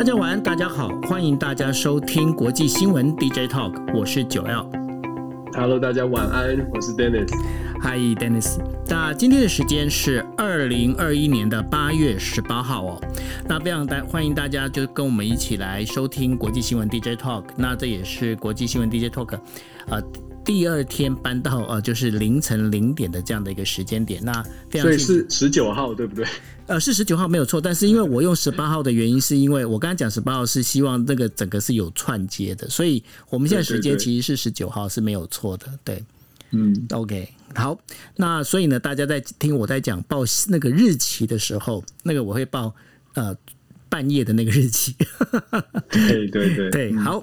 [0.00, 4.66] 大家晚安，大家好，欢迎大家收听国际新闻 DJ Talk，我是九 L。
[5.52, 7.30] Hello，大家晚安，我是 Dennis。
[7.82, 8.56] Hi，Dennis。
[8.88, 13.00] 那今天的时间是二零二一年的八月十八号哦。
[13.46, 17.44] 那非常大欢迎大家就跟我们一起来收听国际新闻 DJ Talk。
[17.54, 19.40] 那这也是国际新闻 DJ Talk 啊、
[19.90, 20.02] 呃。
[20.50, 26.26] 第二天搬到呃，就是凌晨零点的这样的一个时间点，那非常所以是十九号对不对？
[26.66, 36.04] 呃，是十九号没有错，但是因为我用十八号的原因，是因为我刚才讲十八号是希望那个整个是有串接的，所以我们现在时间其实是十九号是没有错的，对，
[36.50, 37.78] 嗯，OK，好，
[38.16, 42.74] 那所以呢，大家在听我在讲报那个日期的时候，那个我会报
[43.14, 43.36] 呃。
[43.90, 44.94] 半夜的那个日期，
[45.90, 47.22] 对对对对， 好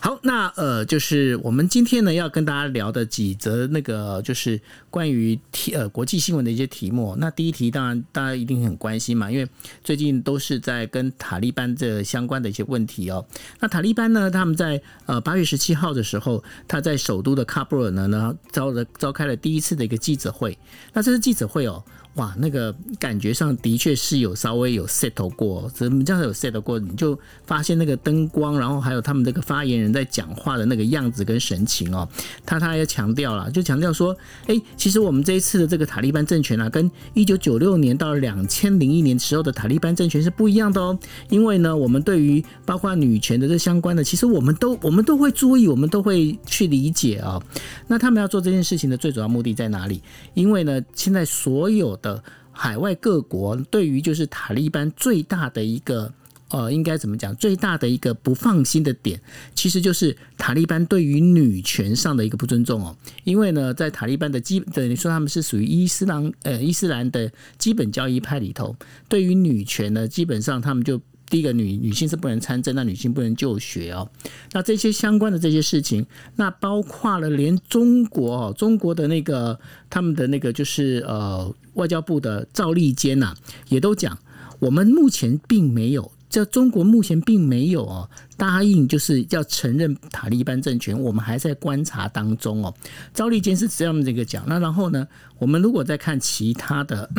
[0.00, 7.16] 好，那呃，就是我们今天呢要跟大家聊的几则那个就是关于题呃国际新闻的一些题目。
[7.18, 9.48] 那第一题当然大家一定很关心嘛，因为
[9.84, 13.24] 最近都是在跟塔利班这相关的一些问题哦。
[13.60, 20.58] 那塔利班呢，他们在呃八月十七号的时候，他在首都的喀布尔呢呢召了召开了第一次的一个记者会。
[20.92, 21.84] 那这次记者会哦。
[22.18, 26.76] 哇，那个感觉上的确是有稍微有 settle 过，怎么这样有 settle 过？
[26.76, 27.16] 你就
[27.46, 32.08] 发现那个灯光，然后还有他们这个发言人在讲话的那个样子跟神情哦，
[32.44, 47.40] 他他也强调了，就强调说，哎，其实我们这一次的这个塔利班政权啊，跟一九九六年到两千零一年时候的塔利班政权是不一样的哦，因为呢，我们对于包括女权的这相关的，其实我们都我们都会注意，我们都会去理解啊。
[47.86, 50.02] 那他们要做这件事情的最主要目的在哪里？
[50.34, 52.07] 因为呢，现在所有的
[52.52, 56.12] 海外各国对于就是塔利班最大的一个
[56.50, 57.34] 呃，应该怎么讲？
[57.36, 59.20] 最大的一个不放心的点，
[59.54, 62.96] 其实就是塔利班对于女权上的一个不尊重哦。
[63.24, 68.74] 因为呢，在塔利班的基等于说他们是属于伊斯兰呃伊斯兰的基本教义派里头，
[69.08, 71.00] 对于女权呢，基本上他们就。
[71.28, 74.08] 第一个女女性是不能参政，那女性不能就学哦。
[74.52, 76.06] 那这些相关的这些事情，
[76.36, 79.58] 那包括了连中国哦，中国的那个
[79.90, 83.34] 他们的那个就是呃外交部的赵立坚呐，
[83.68, 84.18] 也都讲，
[84.58, 86.10] 我们目前并没有。
[86.30, 92.72] 这中国目前并没有哦答应，就是要承认塔利班政权，我们还在观察当中哦。
[93.12, 94.44] 赵立坚是这样这个讲。
[94.46, 95.06] 那然后呢，
[95.38, 97.10] 我们如果再看其他的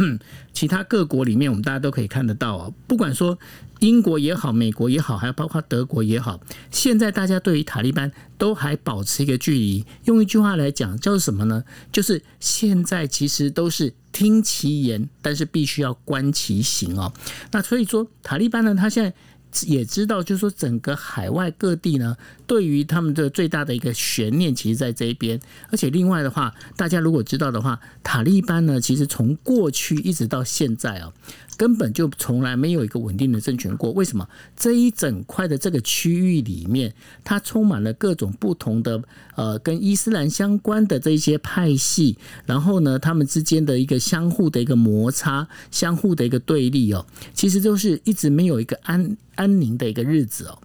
[0.53, 3.37] 其他各国里面，我们大家都可以看得到哦，不管说
[3.79, 6.39] 英国也好，美国也好，还有包括德国也好，
[6.71, 9.85] 现在大家对于塔利班都还保持一个距离。
[10.05, 11.63] 用一句话来讲，叫做什么呢？
[11.91, 13.93] 就是现在其实都是。
[14.11, 17.13] 听其言，但是必须要观其行哦。
[17.51, 19.13] 那所以说，塔利班呢，他现在
[19.65, 22.15] 也知道，就是说，整个海外各地呢，
[22.45, 25.39] 对于他们的最大的一个悬念，其实在这一边。
[25.71, 31.11] 而且另外的话，大家如果知道的话，塔利班呢，其实从过去一直到现在啊。
[31.59, 33.91] 根本就从来没有一个稳定的政权过。
[33.91, 34.25] 为什么？
[34.55, 39.03] 这一整块的这个区域里面，它充满了各种不同的
[39.35, 50.57] 呃，跟伊斯兰相关的这些派系，然后呢，他们之间的一个相互的一个摩擦，相互的一个对立哦，其实就是一直没有一个安安宁的一个日子哦。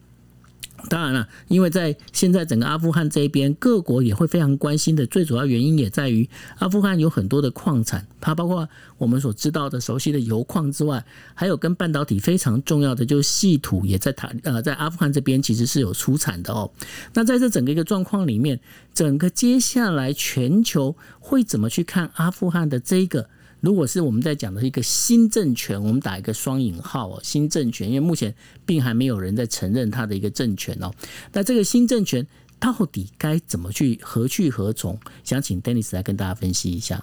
[0.89, 5.07] 当然了，因为在现在整个阿富汗这一边，各国也会非常关心的。
[5.07, 6.29] 最主要原因也在于，
[6.59, 8.69] 阿富汗有很多的矿产，它包括
[8.99, 16.71] 我们所知道的、熟悉的油矿之外，还有跟半导体非常重要的，就是稀土，也在塔呃在阿富汗这边其实是有出产的哦。
[17.13, 18.61] 那在这整个一个状况里面，
[18.93, 23.29] 整个接下来全球会怎么去看阿富汗的这个？
[23.65, 28.35] 如果是我们在讲的一个新政权，我们打一个双引号哦，新政权，因为目前
[28.67, 30.93] 并还没有人在承认他的一个政权哦。
[31.33, 32.27] 那这个新政权
[32.61, 35.01] 到底该怎么去何去何从？
[35.25, 37.03] 想请 Dennis 来跟大家分析一下。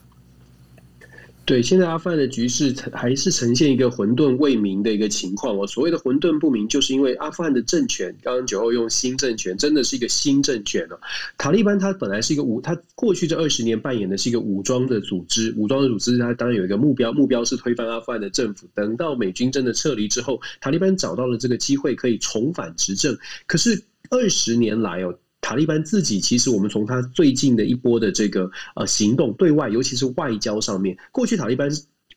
[1.52, 5.58] 对，现在阿富汗的局势还是呈现一个混沌未明的一个情况。
[5.58, 10.98] 我所谓的混沌不明，就是因为阿富汗的政权，刚刚九号用新政权，真的是一个新政权哦。
[11.38, 18.66] 塔利班它本来是一个武，它过去这二十年扮演的是一个武装的组织，武装的组织它当然有一个目标，目标是推翻阿富汗的政府。
[18.74, 23.18] 等到美军真的撤离之后，塔利班找到了这个机会可以重返执政。
[23.46, 25.14] 可是二十年来哦。
[25.42, 31.70] 塔利班自己其实，我们从他最近的一波的这个呃行动，对外尤其是外交上面，过去塔利班。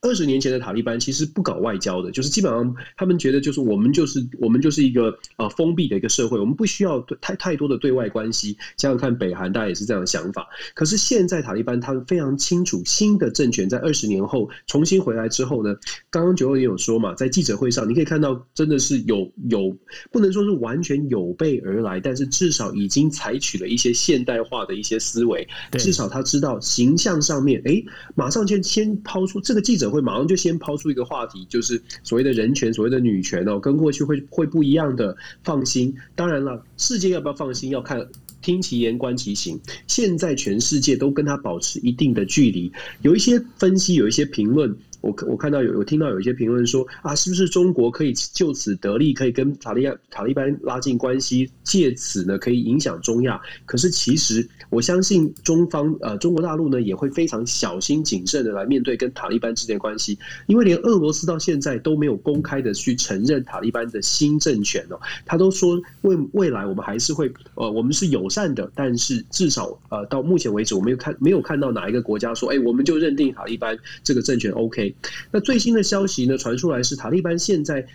[0.04, 8.58] 二十年前的塔利班其实不搞外交的，就是基本上他们觉得就是我们就是我们就是一个呃封闭的一个社会，我们不需要太太多的对外关系。
[8.76, 10.46] 想想看，北韩大家也是这样的想法。
[10.74, 15.74] 可是现在塔利班他们非常清楚，新的政权在二十年后重新回来之后呢，
[16.10, 19.74] 刚刚九二也有说嘛，在记者会上你可以看到，真的是有有
[20.12, 25.48] 不能说是完全有备而来，但是至少已经采取了一些现代化的一些思维，
[25.78, 27.82] 至少他知道形象上面，哎，
[28.14, 29.93] 马上就先抛出这个记者。
[29.94, 35.16] 会马上就先抛出一个话题，就是所谓的人权、所谓的女权哦，跟过去会会不一样的。
[35.42, 38.06] 放心，当然了，世界要不要放心，要看
[38.42, 39.60] 听其言观其行。
[39.86, 44.76] 现在全世界都跟他保持一定的距离，有一些分析，有一些评论。
[45.04, 53.38] 我我看到有有听到有一些评论说啊，是不是中国可以就此得利，可以跟塔利亚塔利班拉近关系，借此呢可以影响中亚？
[53.66, 74.93] 可是其实我相信中方呃中国大陆呢也会非常小心谨慎的来面对跟塔利班之间的关系，因为连俄罗斯到现在都没有公开的去承认塔利班的新政权哦，他都说未未来我们还是会呃我们是友善的，但是至少呃到目前为止我没有看没有看到哪一个国家说哎我们就认定塔利班这个政权 OK。
[75.32, 77.86] 那最新的消息呢，传出来是塔利班现在。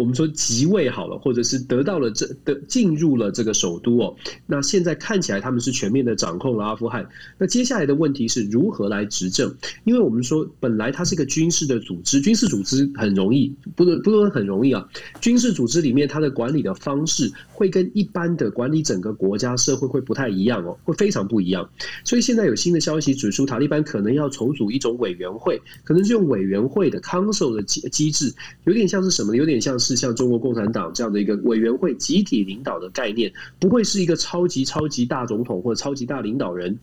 [0.00, 4.16] 我们说即位好了，或者是得到了这的进入了这个首都哦。
[4.46, 7.06] 那现在看起来他们是全面的掌控了阿富汗。
[7.36, 9.54] 那接下来的问题是如何来执政？
[9.84, 14.88] 因为我们说本来它是一个军事的组织，军事组织很容易，不能不能很容易啊。
[15.20, 21.68] 军事组织里面它的管理的方式会跟一般的管理整个国家社会会不太一样哦，会非常不一样。
[22.04, 28.32] 所以现在有新的消息指出，塔利班可能要重组一种委员会，可能是用委员会的 council 的机机制，
[28.64, 29.36] 有点像是什么？
[29.36, 29.89] 有点像是。
[29.90, 36.78] 是像中国共产党这样的一个委员会集体领导的概念，不会是一个超级超级大总统或者超级大领导人。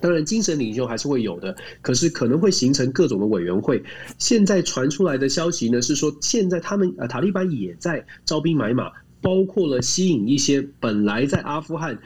[0.00, 3.82] 当然，精神领袖还是会有的，可是可能会形成各种的委员会。
[4.18, 11.98] 现在传出来的消息呢，是说现在他们呃塔利班也在招兵买马，包括了吸引一些本来在阿富汗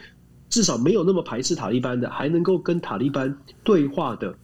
[0.49, 4.35] 至少没有那么排斥塔利班的，还能够跟塔利班对话的。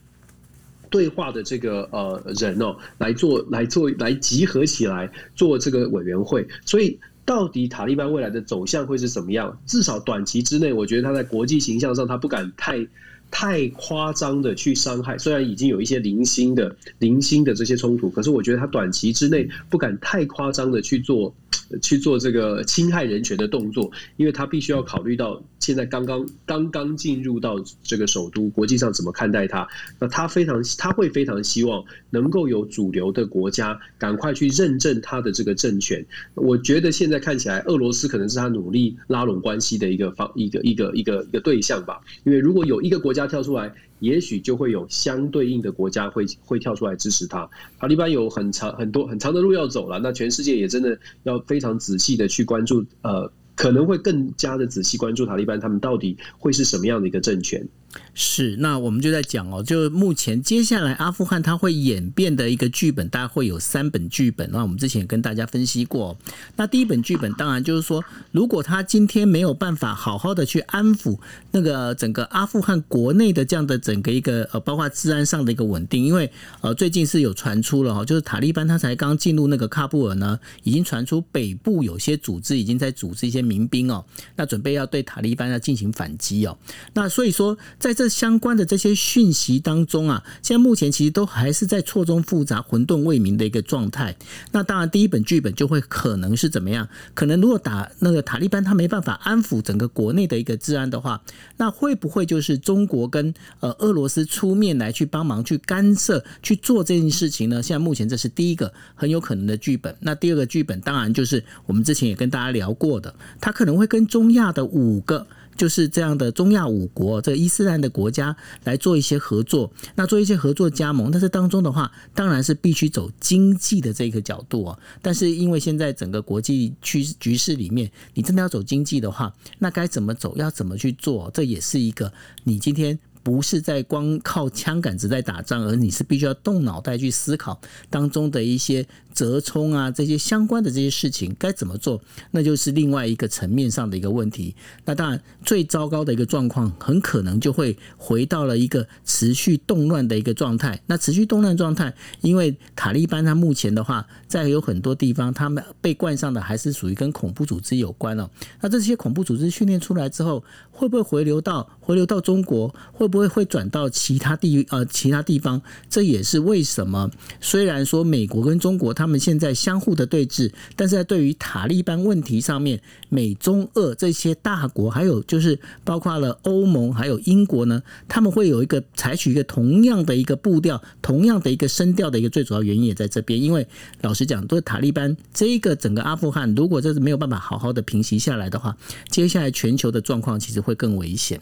[0.89, 9.60] 对话的这个呃人哦，来做来做来集合起来做这个委员会，所以到底塔利班未来的走向会是怎么样？
[9.66, 12.88] 至少短期之内，我觉得他在国际形象上，他不敢太
[13.30, 15.18] 太夸张的去伤害。
[15.18, 21.33] 虽然已经有一些零星的零星的这些冲突，可是我觉得他短期之内不敢太夸张的去做。
[21.81, 29.68] 去做这个侵害人权的动作，因为他必须要考虑到现在刚刚刚刚进入到这个首都，国际上怎么看待他？
[30.00, 36.06] 那他非常他会非常希望能够有主流的国家赶快去认证他的这个政权。
[36.36, 42.01] 我觉得现在看起来，俄罗斯可能是他努力拉拢关系的一个方一个一个一个一个对象吧。
[42.24, 43.74] 因为如果有一个国家跳出来。
[43.99, 47.49] 也许就会有相对应的国家会会跳出来支持他。
[47.79, 57.67] 塔利班有很长很多很长的路要走了，那全世界也真的要非常仔细的去关注，呃，可能会更加的仔细关注塔利班他们到底会是什么样的一个政权。
[58.13, 64.49] 是，那我们就在讲哦，就目前接下来阿富汗它会演变的一个剧本，大概会有三本剧本。
[64.51, 66.17] 那我们之前也跟大家分析过，
[66.55, 71.19] 那第一本剧本当然就是说，如果他今天没有办法好好的去安抚
[71.51, 84.03] 那个整个阿富汗国内的这样的整个一个呃，包括治安上的一个稳定，因为呃最近是有传出了哈，就是塔利班他才刚进入那个喀布尔呢，已经传出北部有些组织已经在组织一些民兵哦，
[84.35, 86.57] 那准备要对塔利班要进行反击哦，
[86.95, 87.55] 那所以说。
[87.77, 94.13] 在在这相关的这些讯息当中啊，现在目前其实都还是在错综复杂、混沌未明的一个状态。
[94.51, 96.86] 那当然，第一本剧本就会可能是怎么样？
[97.13, 101.22] 可能如果打那个塔利班他没办法安抚整个国内的一个治安的话，
[101.56, 107.63] 那会不会就是中国跟呃俄罗斯出面来去帮忙去干涉去做这件事情呢？
[107.63, 109.95] 现在目前这是第一个很有可能的剧本。
[110.01, 115.26] 那第二个剧本当然就是我们之前也跟大家聊过的，他可能会跟中亚的五个。
[115.57, 121.11] 就是这样的中亚五国，这个伊斯兰的国家来做一些合作，那做一些合作加盟。
[121.11, 124.80] 但是当中的话，当然是必须走经济的这个角度哦。
[125.02, 130.33] 但是因为现在整个国际趋局势里面，你真的要走经济的话，那该怎么走？
[130.37, 131.30] 要怎么去做？
[131.33, 132.97] 这也是一个你今天。
[133.28, 144.56] 不是在光靠枪杆子在打仗，而你是必须要动脑袋去思考当中的一些折冲啊，这些相关的这些事情该怎么做，那就是另外一个层面上的一个问题。
[144.86, 150.81] 那当然，最糟糕的一个状况，很可能就会回到了一个持续动乱的一个状态。
[150.86, 158.30] 那持续动乱状态，因为塔利班他目前的话，在有很多地方，他们被冠上的还是属于跟恐怖组织有关哦。
[158.62, 160.42] 那这些恐怖组织训练出来之后，
[160.72, 162.74] 会不会回流到回流到中国？
[162.94, 165.62] 会不会会转到其他地域呃其他地方？
[165.90, 167.09] 这也是为什么
[167.42, 183.42] 虽然说美国跟中国他们现在相互的对峙，但是在对于塔利班问题上面，美中俄这些大国，还有就是包括了欧盟还有英国呢，他们会有一个采取一个同样的一个步调，同样的一个声调的一个最主要原因也在这边。
[183.42, 183.68] 因为
[184.02, 188.76] 老实讲，对塔利班这一个整个阿富汗，如果这是没有办法好好的平息下来的话，
[189.09, 191.40] 接下来全球的状况其实会更危险。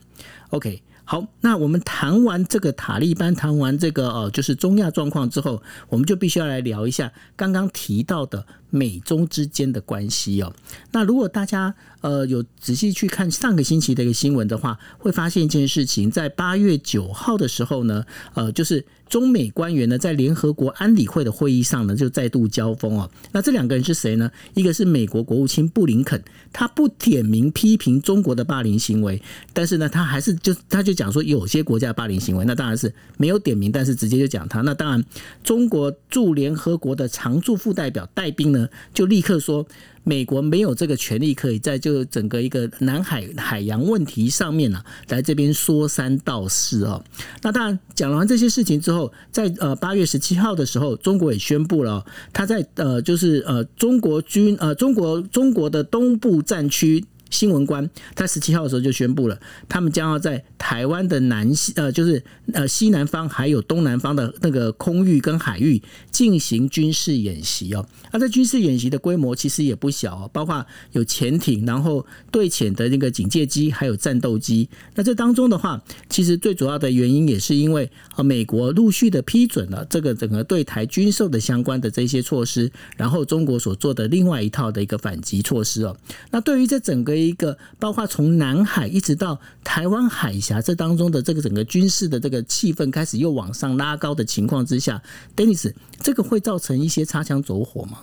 [0.49, 0.81] OK。
[1.07, 10.51] 好，那我们谈完这个塔利班，谈完这个呃，就是中亚状况之后，我们就必须要来聊一下刚刚提到的美中之间的关系哦。
[10.91, 18.03] 那如果大家呃有仔细去看上个星期的一个新闻的话，会发现一件事情，在八月九号的时候呢，
[18.33, 23.09] 呃，就是中美官员呢在联合国安理会的会议上呢就再度交锋哦。
[23.31, 24.31] 那这两个人是谁呢？
[24.55, 26.19] 一个是美国国务卿布林肯，
[26.51, 29.21] 他不点名批评中国的霸凌行为，
[29.53, 30.95] 但是呢，他还是就他就。
[30.95, 34.61] 讲说有些国家霸凌行为，那当然是没有点名，但是直接就讲他。
[34.61, 35.03] 那当然，
[35.43, 39.65] 中国驻联合国的常驻副代表戴斌呢，就立刻说，
[40.03, 47.03] 美国没有这个权利可以在就整个一个南海海洋问题上面呢，来这边说三道四哦。
[47.41, 57.05] 那当然讲完这些事情之后，在呃八月十七号的时候，中国也宣布了，他在呃就是呃中国军呃中国中国的东部战区。
[57.35, 59.37] 新闻官在十七号的时候就宣布了，
[59.67, 62.23] 他们将要在台湾的南西呃，就是
[62.53, 67.85] 呃西南方还有东南方的那个空域跟海域进行军事演习哦。
[68.13, 74.69] 那在军事演习的规模其实也不小哦，包括有潜艇，然后对潜的那个警戒机，还有战斗机。
[74.95, 85.97] 那这当中的话，其实最主要的原因也是因为呃美国陆续的批准了这个整个对台军售的相关的这些措施，然后中国所做的另外一套的一个反击措施哦。
[86.31, 95.01] 那对于这整个一个包括从南海一直到台湾海峡这当中的这个整个军事的这个气氛开始又往上拉高的情况之下
[95.35, 97.99] ，Dennis，这个会造成一些擦枪走火吗？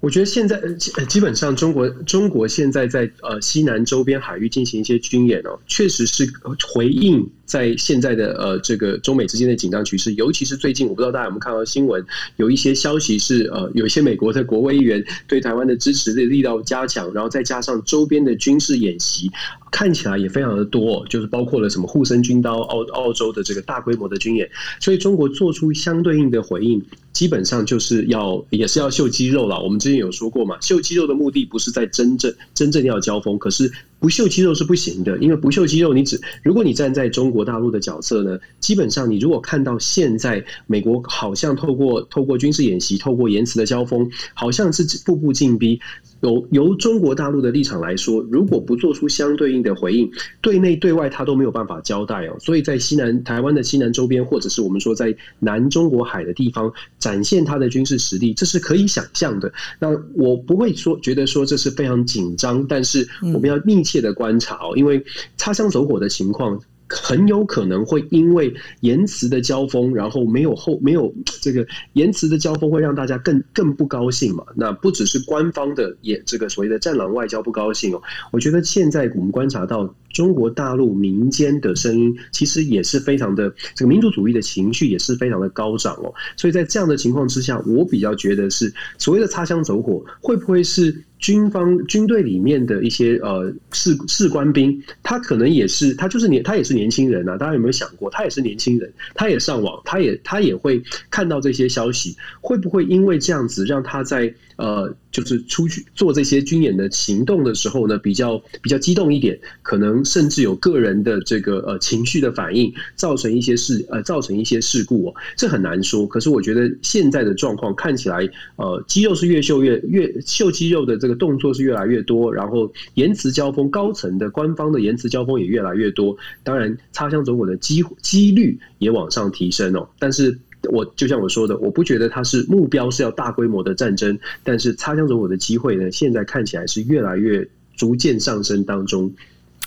[0.00, 0.62] 我觉得现在
[1.08, 6.32] 基本上中国中国现在在呃西南周边海域进行一些军演哦，确实是
[6.72, 12.04] 回应在现在的呃这个中美之间的紧张局势，尤其是最近我不知道大家有没有看到新闻，
[12.36, 19.30] 有一些消息是呃有一些美国的国会议员对台湾的支持的力道加强，然后再加上周边的军事演习，
[19.72, 26.84] 看起来也非常的多，就是包括了什么护身军刀、澳澳洲的这个大规模的军演，所以中国做出相对应的回应。
[27.10, 29.60] 基本上就是要也是要秀肌肉了。
[29.60, 45.80] 我们之前有说过嘛，秀肌肉的目的不是在真正真正要交锋，可是不秀肌肉是不行的，因为不秀肌肉，你只如果你站在中国大陆的角色呢，基本上你如果看到现在美国好像透过透过军事演习，透过言辞的交锋，好像是步步进逼。
[46.20, 50.10] 由由中国大陆的立场来说，如果不做出相对应的回应，
[50.40, 52.36] 对内对外他都没有办法交代哦。
[52.40, 59.52] 所以在西南台湾的西南周边，或者是我们说在南中国海的地方展现他的军事实力，这是可以想象的。
[59.78, 65.04] 那我不会说觉得说这是非常紧张，但是我们要密切的观察哦，因为
[65.36, 66.60] 擦枪走火的情况。
[66.88, 74.44] 很有可能会因为言辞的交锋，然后没有后没有这个言辞的交锋，会让大家更更不高兴嘛？
[74.56, 78.02] 那不只是官方的也这个所谓的战狼外交不高兴哦。
[78.32, 86.12] 我觉得现在我们观察到中国大陆民间的声音，其实也是非常的这个民族主义的情绪也是非常的高涨哦。
[86.36, 91.04] 所以在这样的情况之下，我比较觉得是所谓的擦枪走火，会不会是？
[91.18, 116.06] 军方军队里面的一些呃士士官兵，他可能也是他就是年他也是年轻人啊，大家有没有想过，他也是年轻人，他也上网，他也他也会看到这些消息，会不会因为这样子让他在呃就是出去做这些军演的行动的时候呢，比较比较激动一点，可能甚至有个人的这个呃情绪的反应，造成一些事呃造成一些事故哦，这很难说。
[116.06, 121.07] 可是我觉得现在的状况看起来，呃肌肉是越秀越越秀肌肉的这。
[121.08, 126.14] 这个动作是越来越多，然后言辞交锋，高层的官方的言辞交锋也越来越多。
[126.44, 129.88] 当然，擦枪走火的机几率也往上提升哦。
[129.98, 130.38] 但是
[130.70, 139.10] 我就像我说的，我不觉得它是目标是要大规模的战争，但是擦枪走火的机会呢，现在看起来是越来越逐渐上升当中。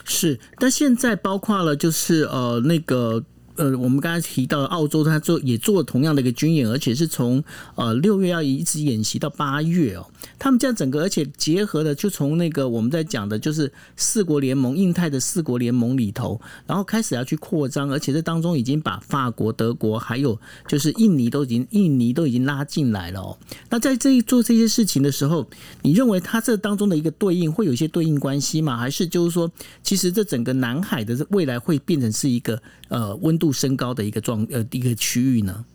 [0.06, 3.26] 是，但现在包括了就是呃那个。
[3.56, 7.44] 呃，我们刚才提到澳洲，他做也做了同样的一个军演，而且是从
[7.76, 10.08] 呃六月要一直演习到八月哦。
[10.40, 23.38] 他们这样整个，而且结合的就从那个我们在讲的，就是四国联盟、印太的四国联盟里头，然后开始要去扩张，而且这当中已经把法国、德国还有就是印尼都已经印尼都已经拉进来了哦。
[23.70, 25.48] 那在这一做这些事情的时候，
[25.82, 28.78] 你认为它这当中的一个对应会有一些对应关系吗？
[28.78, 29.52] 还是就是说，
[29.84, 35.66] 其实这整个南海的未来会变成是一个呃温度升高的一个状呃一个区域呢？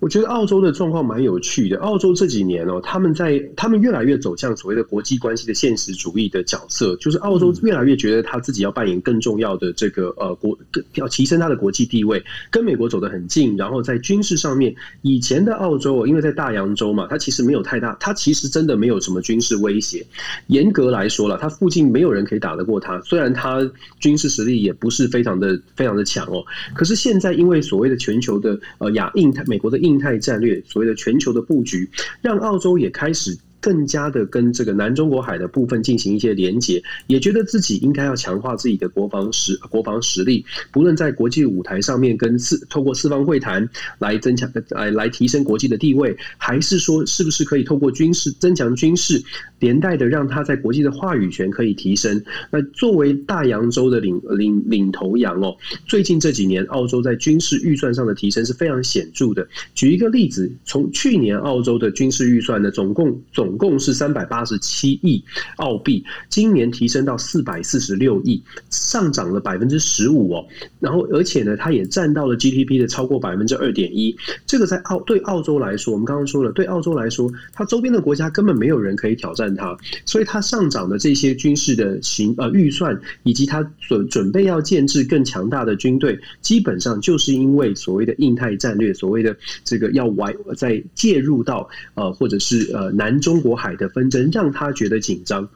[0.00, 1.78] 我觉得澳洲的状况蛮有趣的。
[1.78, 10.58] 澳洲这几年哦，他们在他们越来越走向所谓的国际关系的现实主义的角色，就是澳洲越来越觉得他自己要扮演更重要的这个呃国，
[10.94, 13.56] 要提升他的国际地位，跟美国走得很近。
[13.56, 20.04] 然后在军事上面，以前的澳洲因为在大洋洲嘛，它其实没有太大，它其实真的没有什么军事威胁。
[20.46, 23.00] 严格来说了，它附近没有人可以打得过它。
[23.02, 31.88] 虽然它军事实力也不是非常的非常的强哦，可是现在因为所谓的全球的呃亚印太美国的印太战略，所谓的全球的布局，
[32.20, 33.38] 让澳洲也开始。
[33.62, 43.66] 更加的跟这个南中国海的部分进行一些连结，也觉得自己应该要强化自己的国防实国防实力，不论在国际舞台上面跟四透过四方会谈
[44.00, 49.22] 来增强来来提升国际的地位，还是说是不是可以透过军事增强军事，
[49.60, 52.20] 连带的让他在国际的话语权可以提升。
[52.50, 59.46] 那作为大洋洲的领领领头羊哦，最近这几年澳洲在军事预算上的提升是非常显著的。
[59.74, 65.22] 举一个例子，从去年澳洲的军事预算呢，总共总总共是三百八十七亿
[65.56, 70.42] 澳币，今年提升到四百四十六亿，上涨了百分之十五哦。
[70.80, 74.16] 然后，而且呢，它也占到了 GDP 的超过百分之二点一。
[74.46, 93.41] 这个在澳对澳洲来说，我们刚刚说了，对澳洲来说，它周边的国家根本没有人可以挑战它，所以它上涨的这些军事的行呃预算，以及它准准备要建制更强大的军队，基本上就是因为所谓的印太战略，所谓的这个要外在介入到呃或者是呃南中。
[93.42, 95.48] 国海的纷争让他觉得紧张。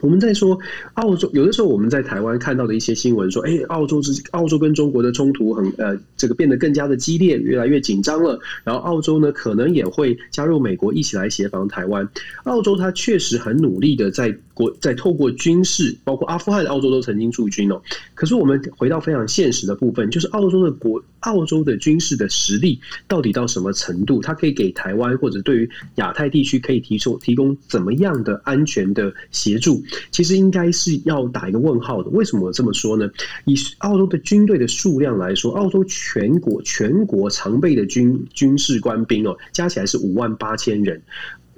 [0.00, 0.58] 我们在说
[0.94, 8.38] 澳洲，有的时候我们在台湾看到的一些新闻说，哎，澳洲之澳洲跟中国的冲突很呃，这个变得更加的激烈，越来越紧张了。
[8.64, 12.08] 然后澳洲呢，可能也会加入美国一起来协防台湾。
[12.44, 17.80] 澳洲它确实很努力的在国在透过军事，包括阿富汗，澳洲都曾经驻军哦。
[18.14, 21.02] 可是我们回到非常现实的部分，就是澳洲的国。
[21.20, 24.22] 澳洲的军事的实力到底到什么程度？
[24.22, 29.82] 它可以给台湾或者对于亚太地区可以提出提供怎么样的安全的协助？
[30.10, 32.10] 其实应该是要打一个问号的。
[32.10, 33.08] 为什么这么说呢？
[33.44, 41.02] 以澳洲的军队的数量来说，澳洲全国全国常备的军军事官兵哦，加起来是五万八千人。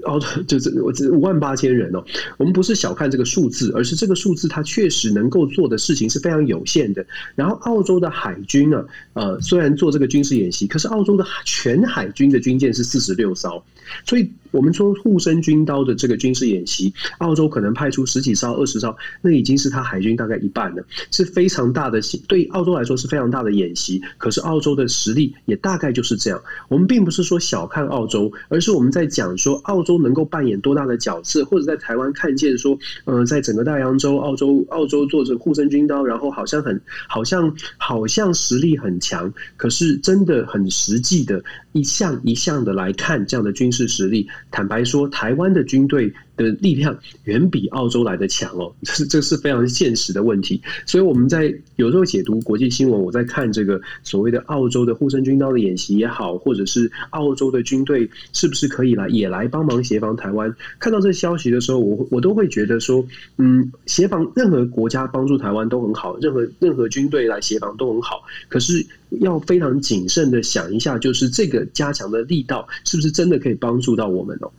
[0.05, 2.05] 哦， 就是我五万八千人哦，
[2.37, 7.07] 我们不是小看这个数字，而是这个数字它确实能够做的事情是非常有限的。
[7.37, 13.63] 然后，澳洲的海军呢，呃，虽然做这个军事演习，可是澳洲的全海军的军舰是四十六艘，
[14.07, 14.31] 所以。
[14.53, 22.03] 我们说护身军刀的这个军事演习，澳洲可能派出十几艘、二十艘，那已经是他海军大概一半了，是非常大的。
[22.29, 24.03] 对澳洲来说是非常大的演习。
[24.19, 26.39] 可是澳洲的实力也大概就是这样。
[26.69, 41.43] 我们并不是说小看澳洲，而是我们在讲说澳洲能够扮演多大的角色，或者在台湾看见说，呃，在整个大洋洲，澳洲澳洲做着护身军刀，然后好像很好像好像实力很强，可是真的很实际的
[41.73, 44.29] 一项一项的来看这样的军事实力。
[44.51, 50.61] 坦白说，台湾的军队的力量远比澳洲来的强哦，这是这是非常现实的问题。
[50.85, 60.55] 所以我们在有时候解读国际新闻，我在看这个所谓的澳洲的护身军刀的演习也好，或者是澳洲的军队是不是可以来也来帮忙协防台湾？
[60.79, 63.05] 看到这消息的时候，我我都会觉得说，
[63.39, 68.23] 嗯，协防任何国家帮助台湾都很好，任何任何军队来协防都很好。
[68.49, 68.85] 可是
[69.21, 74.51] 要非常谨慎的想一下，就是这个加强的力道是不是真的可以帮助到我们哦？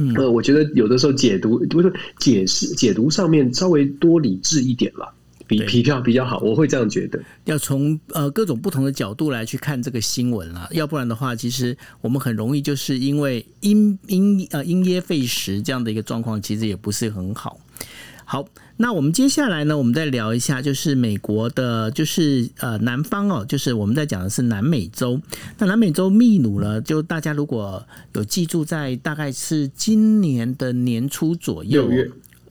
[0.00, 5.12] 嗯，呃，我觉得有的时候解读，不是解释解读上面稍微多理智一点了，
[5.46, 7.20] 比比较比较好，我会这样觉得。
[7.44, 17.58] 要从呃各种不同的角度来去看这个新闻了，要不然的话，其实我们很容易就是因为因因呃因噎废食这样的一个状况，其实也不是很好。
[18.30, 25.20] 好，那我们接下来呢，我们再聊一下，就是美国的，就是呃南方哦，就是我们在讲的是南美洲。
[25.58, 31.90] 那南美洲秘鲁呢，就大家如果有记住，在大概是今年的年初左右，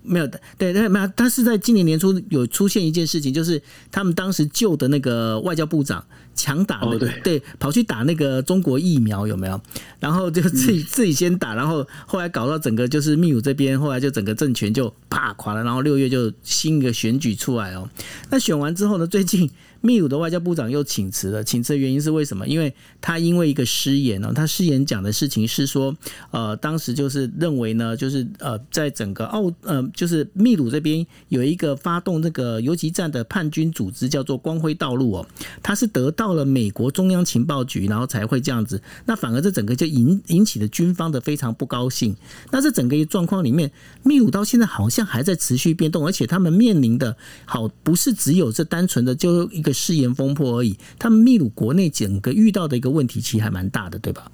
[0.10, 6.04] 没有的，对对没有，他是在今年年初有出现一件事情，就是他们当时旧的那个外交部长。
[6.36, 9.60] 强打的、那个哦、对，跑去打那个中国疫苗有没有？
[10.00, 15.62] 然后就自己 自己先打，然后后来搞到整个就是秘鲁这边，后来就整个政权就啪垮了。
[15.66, 17.90] 然后六月就新一个选举出来哦。
[18.30, 19.50] 那选完之后呢，最近
[19.82, 21.44] 秘鲁的外交部长又请辞了。
[21.44, 22.48] 请辞的原因是为什么？
[22.48, 25.94] 因为他因为一个失言哦，他失言讲的事情是说，
[26.32, 35.28] 呃，当时就是认为呢，就是呃，在整个澳呃，就是秘鲁这边有一个发动这个游击战的叛军组织叫做光辉道路哦，
[35.62, 36.30] 他是得到。
[36.30, 38.80] 了美国中央情报局，然后才会这样子。
[39.08, 42.16] 那反而这整个就引引起了军方的非常不高兴。
[42.52, 43.72] 那这整个一状况里面，
[44.04, 50.78] 秘鲁到现在好像还在持续变动，而且他们面临的好不是只有这单纯的就一个失言风波而已。
[50.98, 54.32] 他们秘鲁国内整个遇到的一个问题，其实还蛮大的，对吧？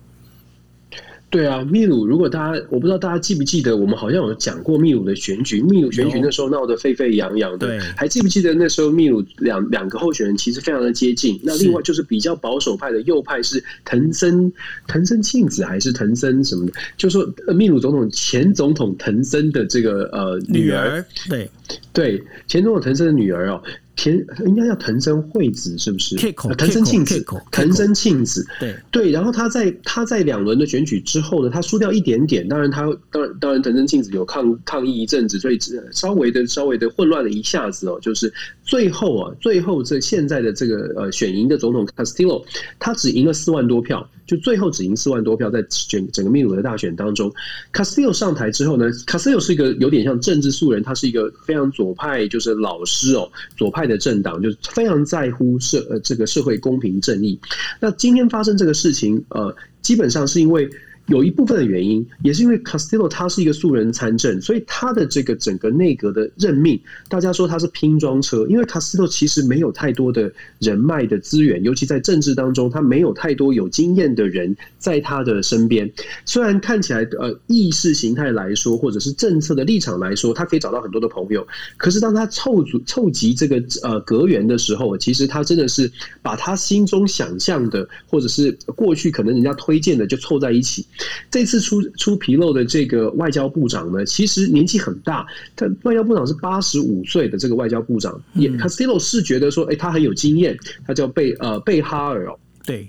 [1.31, 11.37] 对啊，秘鲁，如果大家我不知道大家记不记得，我们好像有讲过秘鲁的选举，秘鲁选举那时候闹得沸沸扬扬的，还记不记得那时候秘鲁两两个候选人其实非常的接近？
[11.43, 14.53] 那另外就是比较保守派的右派是藤森
[14.87, 16.73] 藤森庆子还是藤森什么的？
[16.95, 21.49] 就说秘鲁总统前总统藤森的这个呃女儿，对
[21.91, 23.61] 对，前总统藤森的女儿哦。
[23.95, 26.15] 田应该叫藤森惠子是不是？
[26.57, 29.11] 藤森庆子，藤森庆子，对对。
[29.11, 32.47] 然后他在他在两轮的选举之后呢，他输掉一点点。
[32.47, 35.57] 当然他当然当然藤森庆子有抗抗议一阵子，所以
[35.91, 37.97] 稍微的稍微的混乱了一下子哦。
[38.01, 38.31] 就是
[38.63, 42.43] 最后啊，最后这现在的这个呃选赢的总统 Castillo，
[42.79, 44.07] 他只赢了四万多票。
[44.25, 47.31] 就最后只赢四万多票，在选整个秘鲁的大选当中
[47.71, 57.39] ，Castillo 上台之后呢，Castillo 是一个有点像政治素人，他是一个非常左派，就是老师哦，左派的政党，就是非常在乎社呃这个社会公平正义。
[57.79, 60.69] 那今天发生这个事情，呃，基本上是因为。
[61.07, 75.91] 有一部分的原因，也是因为 Castillo 他是一个素人参政，所以他的这个整个内阁的任命，大家说他是拼装车，因为 Castillo 其实没有太多的人脉的资源，尤其在政治当中，他没有太多有经验的人在他的身边。
[76.25, 81.45] 虽然看起来呃意识形态来说，或者是政策的立场来说，他可以找到很多的朋友，
[81.77, 85.91] 可是当他凑足凑集这个呃阁员的时候，其实他真的是
[86.23, 90.83] 把他心中想象的，或者是过去可能人家推荐的就凑在一起。
[91.29, 102.87] 这次出出纰漏的这个外交部长呢，其实年纪很大，他外交部长是八十五岁的这个外交部长，也 Castillo 是觉得说，哎，他很有经验，他叫贝呃贝哈尔哦，对。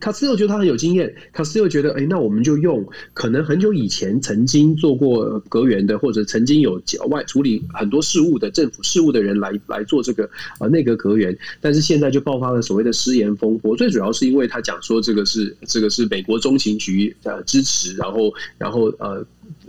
[0.00, 10.28] 卡斯又觉得他很有经验，卡斯又觉得，哎，那我们就用可能很久以前曾经做过阁员的，或者曾经有外处理很多事务的政府事务的人来来做这个
[10.60, 19.24] 呃内阁阁员，但是现在就爆发了所谓的失言风波，最主要是因为他讲说这个是这个是美国中情局呃支持，然后然后呃。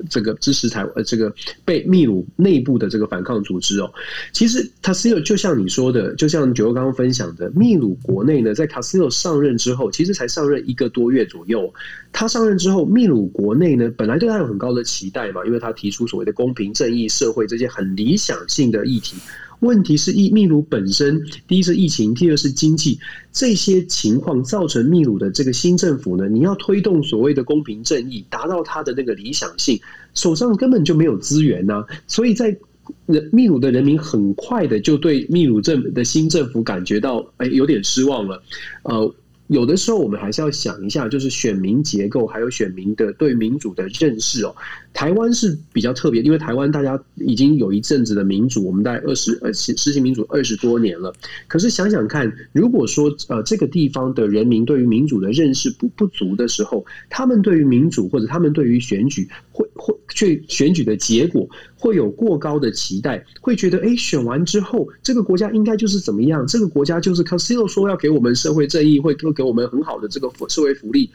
[0.09, 1.33] 这个支持台呃，这个
[1.65, 3.91] 被秘鲁内部的这个反抗组织哦，
[4.31, 11.73] 其实卡斯蒂奥就像你说的，就像九欧刚刚分享的，秘鲁国内呢，在卡斯蒂奥上任之后，其实才上任一个多月左右。
[12.11, 19.17] 他上任之后，秘鲁国内呢，本来对他有很高的期待嘛，因为他提出所谓的公平正义社会这些很理想性的议题。
[19.59, 22.99] 问题是，秘鲁本身，第一是疫情，第二是经济，
[23.31, 29.79] 这些情况造成秘鲁的这个新政府呢，你要推动所谓的公平正义，达到他的那个理想性，
[30.13, 32.57] 手上根本就没有资源呐，所以在
[33.05, 38.41] 人秘鲁的人民很快的就对秘鲁政的新政府感觉到，哎，有点失望了，
[38.83, 39.13] 呃。
[39.49, 44.55] 有的时候，我们还是要想一下，就是选民结构，还有选民的对民主的认识哦。
[44.93, 51.13] 台湾是比较特别，因为台湾大家已经有一阵子的民主，我们大概二十呃实行民主二十多年了。
[51.47, 61.47] 可是想想看，如果说呃这个地方的人民对于民主的认识不不足的时候，他们对于民主或者他们对于选举会会去选举的结果
[61.77, 71.09] 会有过高的期待，会觉得哎选完之后这个国家应该就是怎么样，这个国家就是 c a s i l o 说要给我们社会正义会给我们很好的这个社会福利，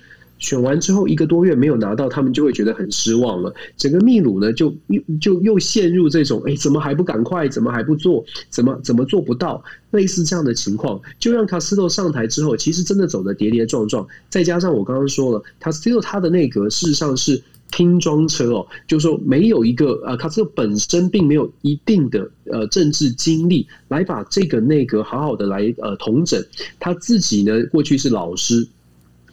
[0.44, 3.54] 选完之后一个多月没有拿到，他们就会觉得很失望了。
[3.78, 7.48] 整个秘鲁呢，就又就又陷入这种，哎，怎么还不赶快？
[7.48, 8.22] 怎么还不做？
[8.50, 9.64] 怎么怎么做不到？
[9.92, 14.06] 类似这样的情况，就让卡斯蒂奥上台之后，其实真的走得跌跌撞撞。
[14.28, 26.44] 再加上我刚刚说了，卡斯蒂奥他的内阁事实上是拼装车哦，就是说没有一个呃，卡斯蒂奥本身并没有一定的呃政治经历来把这个内阁好好的来呃统整。
[26.78, 28.68] 他自己呢，过去是老师。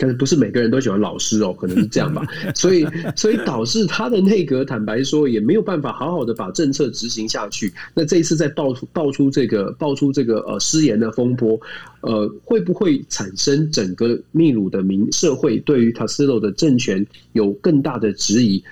[0.01, 2.25] 但是不是每个人都喜欢老师哦，可能是这样吧。
[2.55, 7.71] 所以，所以导致他的内阁坦白说也没有办法好好的把政策执行下去。
[7.93, 11.61] 那这一次再爆出爆出这个爆出这个呃失言的风波，
[12.01, 18.63] 呃，会不会产生整个秘鲁的民社会对于卡斯洛的政权有更大的质疑？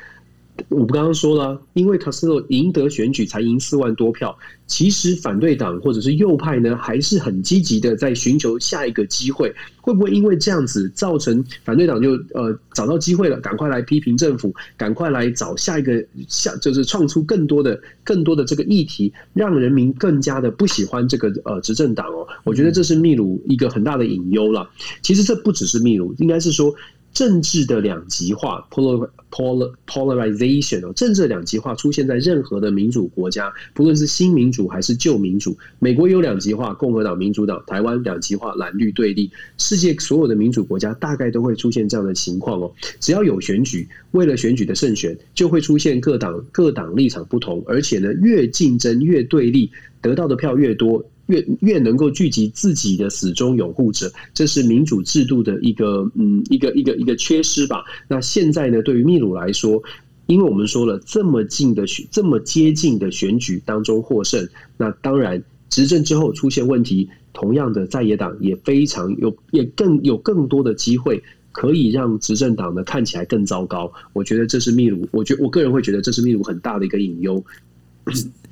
[0.67, 4.38] 我刚刚说了，因为卡斯蒂奥赢得选举才赢四万多票。
[4.67, 9.52] 其实反对党或者是右派呢，还是很积极的在寻求下一个机会。
[9.82, 22.28] 会不会因为这样子造成反对党就呃找到机会了，赶快来批评政府，赶快来找下一个下就是创出更多的更多的这个议题，让人民更加的不喜欢这个呃执政党哦。
[22.43, 24.69] 我觉得这是秘鲁一个很大的隐忧了。
[25.02, 26.72] 其实这不只是秘鲁，应该是说
[27.13, 35.58] 政治的两极化 （polarization） 哦，政治的两极化出现在任何的民主国家，不论是新民主还是旧民主。
[35.80, 39.30] 美国有两极化，共和党、民主党；台湾两极化，蓝绿对立。
[39.58, 42.72] 世界所有的民主国家大概都会出现这样的情况哦。
[43.00, 49.69] 只要有选举，为了选举的胜选，就会出现各党各党立场不同，而且呢，越竞争越对立，
[50.02, 51.04] 得到的票越多。
[51.29, 57.83] 越越能够聚集自己的死忠拥护者，这是民主制度的一个嗯一个一个一个缺失吧。
[58.07, 59.81] 那现在呢，对于秘鲁来说，
[60.25, 73.91] 因为我们说了这么近的选这么接近的选举当中获胜，那当然执政之后出现问题，同样的在野党也非常有也更有更多的机会可以让执政党呢看起来更糟糕。
[74.13, 77.43] 我觉得这是秘鲁，我觉我个人会觉得这是秘鲁很大的一个隐忧。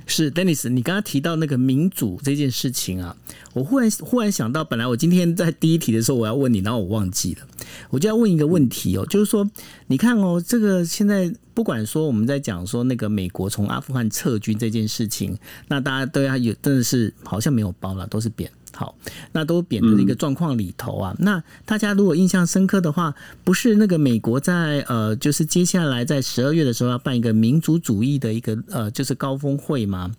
[0.08, 3.16] 是，Dennis，你刚刚提到那个民主这件事情啊，
[3.54, 7.48] 我忽然忽然想到，本来我今天在第一题的时候我要问你，然后我忘记了，
[7.90, 9.48] 我就要问一个问题哦，就是说，
[9.88, 18.50] 你看哦，这个现在不管说我们在讲说那个美国从阿富汗撤军这件事情，那大家都要有真的是好像没有包了，都是扁。
[18.78, 18.96] 好，
[19.32, 30.12] 那都贬的一个状况里头啊，嗯、那大家如果印象深刻的话，不是那个美国在呃，就是接下来在十二月的时候要办一个民族主义的一个呃，就是高峰会吗？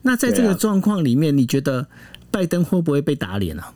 [0.00, 1.86] 那在这个状况里面，你觉得
[2.30, 3.74] 拜登会不会被打脸啊？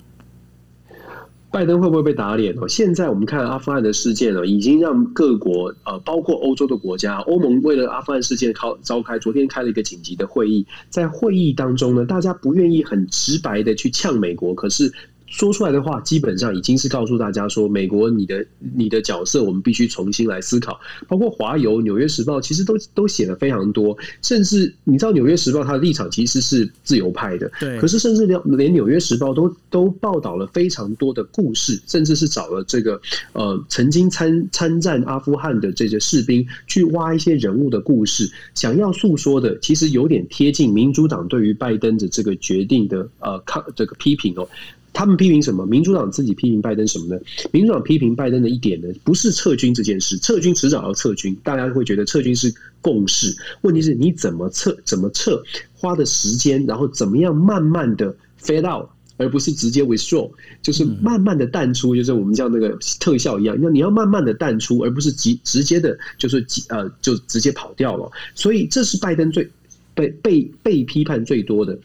[1.52, 2.54] 拜登会不会被打脸？
[2.58, 14.92] 哦，现在我们看阿富汗的事件呢，已经让各国呃，包括欧洲的国家，欧盟为了阿富汗事件开召开，昨天开了一个紧急的会议，在会议当中呢，大家不愿意很直白的去呛美国，可是。
[15.30, 20.78] 说出来的话，基本上已经是告诉大家说，美国你的你的角色，我们必须重新来思考。
[21.06, 23.96] 包括华邮、纽约时报，其实都都写了非常多。
[24.22, 27.78] 甚至你知道，纽约时报它的立场其实是自由派的，对。
[27.78, 33.00] 可是甚至连连纽约时报都都报道了非常多的故事，甚至是找了这个
[33.32, 44.48] 呃曾经参参战阿富汗的这些士兵去挖一些人物的故事，想要诉说的，其实有点贴近民主党对于拜登的这个决定的呃抗这个批评哦。
[44.92, 45.64] 他们批评什么？
[45.66, 47.20] 民主党自己批评拜登什么呢？
[47.52, 53.34] 民主党批评拜登的一点呢，不是撤军这件事，撤军迟早要撤军，大家会觉得撤军是共识。
[53.62, 54.76] 问题是你怎么撤？
[54.84, 55.42] 怎么撤？
[55.74, 68.10] 花的时间，然后怎么样慢慢的 fade out，而不是直接 withdraw，就是慢慢的淡出，就是我们像那个特效一样，那你要慢慢的淡出，而不是直直接的，就是呃就直接跑掉了。
[68.34, 69.48] 所以这是拜登最
[69.94, 71.78] 被被被批判最多的。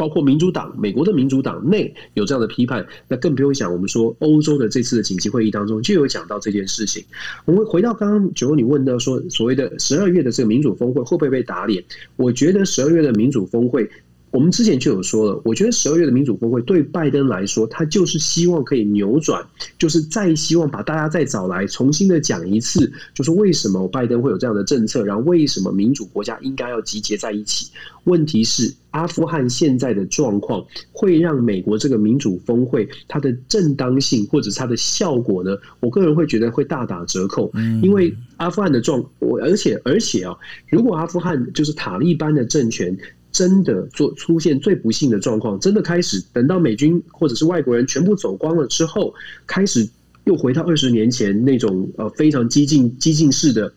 [0.00, 3.70] 包括民主党，美国的民主党内有这样的批判，那更不用讲。
[3.70, 7.04] 我们说欧洲的这次的紧急会议当中就有讲到这件事情。
[7.44, 11.84] 我们回到刚刚九欧你问到说，所谓的十二月的这个民主峰会会不会被打脸？
[12.16, 13.86] 我觉得十二月的民主峰会。
[14.30, 19.44] 我们之前就有说了，我觉得十二月的民主峰会对拜登来说，他就是希望可以扭转，
[19.78, 27.70] 就是再希望把大家再找来，重新的讲一次，就是为什么拜登会有这样的政策，然后为什么民主国家应该要集结在一起。
[28.04, 35.56] 问题是，阿富汗现在的状况会让美国这个民主峰会它的正当性或者它的效果呢？
[35.80, 37.50] 我个人会觉得会大打折扣，
[37.82, 40.36] 因为阿富汗的状，我而且而且啊，
[40.68, 42.96] 如果阿富汗就是塔利班的政权。
[43.32, 49.14] 真的做出现最不幸的状况，真的开始等到美军或者是外国人全部走光了之后，
[49.46, 49.88] 开始
[50.24, 53.72] 又回到二十年前那种呃非常激进激进式的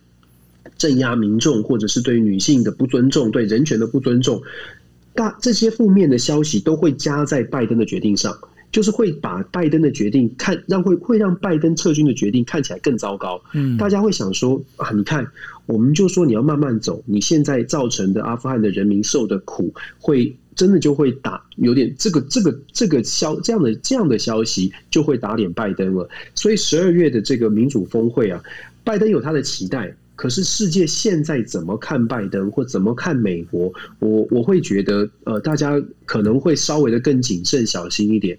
[0.77, 4.41] 镇压民众，或者是对女性的不尊重、对人权的不尊重，
[5.13, 8.37] 大这些负面的消息都会加在拜登的决定上。
[8.73, 13.39] 就是会把拜登的决定看让会会让拜登撤军的决定看起来更糟糕。
[13.53, 15.25] 嗯，大家会想说啊，你看，
[15.67, 26.09] 我们就说你要慢慢走，你现在造成的阿富汗的人民受的苦，会真的就会打有点这个这个这个消这样的这样的消息就会打脸拜登了。
[26.33, 28.43] 所以十二月的这个民主峰会啊，
[28.83, 38.35] 拜登有他的期待，可是世界现在怎么看拜登或怎么看美国，我我会觉得呃，大家可能会稍微的更谨慎小心一点。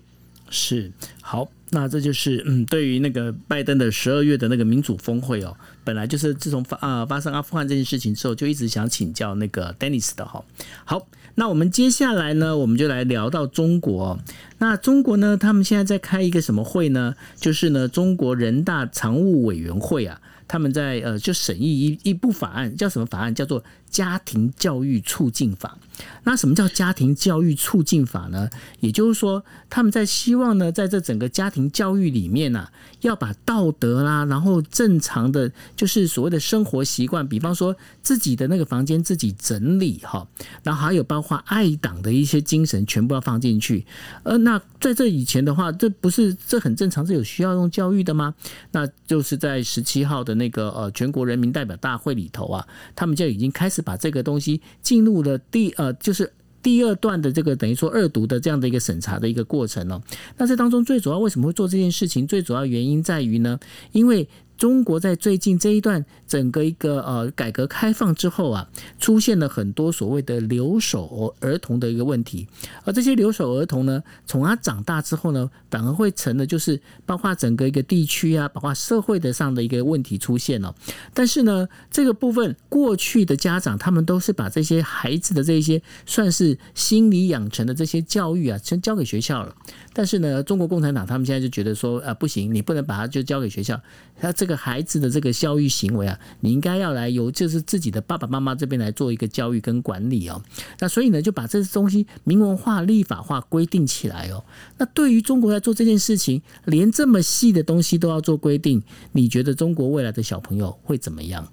[0.55, 10.45] 是好，那这就是嗯，对于那个拜登的十二月的那个民主峰会哦，本来就是自从发啊发生阿富汗这件事情之后，就一直想请教那个 Dennis 的哈。
[10.85, 14.17] 好，那我们接下来呢，我们就来聊到中国。
[14.59, 17.17] 那中国呢，他们现在在开一个什么会呢？
[17.37, 20.21] 就是呢，中国人大常务委员会啊。
[20.47, 23.35] 他们在呃，就审议一一部法案，叫什么法案？
[23.35, 23.63] 叫做
[23.95, 25.79] 《家庭教育促进法》。
[26.25, 28.51] 那什么叫家庭教育促进法呢？
[28.81, 32.67] 也就是说，他们在希望呢，在这整个家庭教育里面呢、
[33.03, 40.27] 要把道德啦，然后正常的就是所谓的生活习惯，比方说自己的那个房间自己整理哈，
[40.65, 43.87] 然后还有包括爱党的一些精神，全部要放进去。
[44.25, 48.35] 呃，那在这以前的话，这不是这很正常，这有需要用教育的吗？
[48.73, 56.33] 那就是在十七号的那个呃全国人民代表大会里头啊，他们就已经开始把这个东西进入了第呃就是。
[56.65, 60.01] 第二段的这个等于说二读的这样的一个审查的一个过程哦，
[60.39, 62.27] 那这当中最主要为什么会做这件事情？
[62.27, 63.61] 最主要原因在于呢，
[63.93, 64.27] 因为。
[64.65, 68.67] 中国在最近这一段整个一个呃改革开放之后啊，
[68.99, 72.49] 出现了很多所谓的留守儿童的一个问题，
[72.85, 80.75] 而这些留守儿童呢，从他长大之后呢，反而会成了就是包括整个一个地区啊，包括社会的上的一个问题出现了。
[81.13, 89.55] 但是呢，这个部分过去的家长他们都是把这些孩子的这些算是心理养成的这些教育啊，先交给学校了。
[89.93, 93.79] 但是呢，中国共产党他们现在就觉得说啊，不行，你不能把它就交给学校，
[94.19, 94.47] 他这。
[94.47, 100.43] 个孩子的这个教育行为啊，你应该要来由就是自己的爸爸妈妈这边来做一个教育跟管理哦。
[100.79, 104.45] 那所以呢，就把这东西明文化、立法化、规定起来哦。
[104.79, 111.49] 那对于中国来做这件事情，连这么细的东西都要做规定，你觉得中国未来的小朋友会怎么样？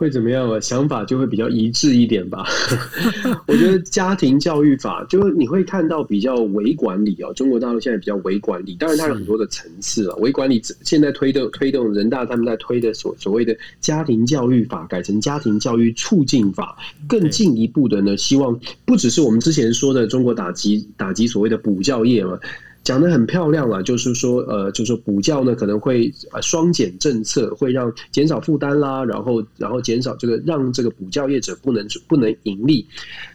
[0.00, 0.58] 会怎么样啊？
[0.60, 2.46] 想法就会比较一致一点吧。
[3.46, 7.30] 我觉得家庭教育法，就你会看到比较微管理哦。
[7.34, 10.16] 中国大陆现在比较微管理，当然它有很多的层次啊。
[10.16, 22.38] 微管理现在推动推动人大他们在推的所所谓的家庭教育法，改成家庭教育促进法，更进一步的呢，希望不只是我们之前说的中国打击打击所谓的补教业嘛。
[22.82, 32.86] 讲的很漂亮啊，就是说，呃，就是说补教呢可能会呃双减政策，会让减少负担啦，然后然后减少这个让这个补教业者不能不能盈利。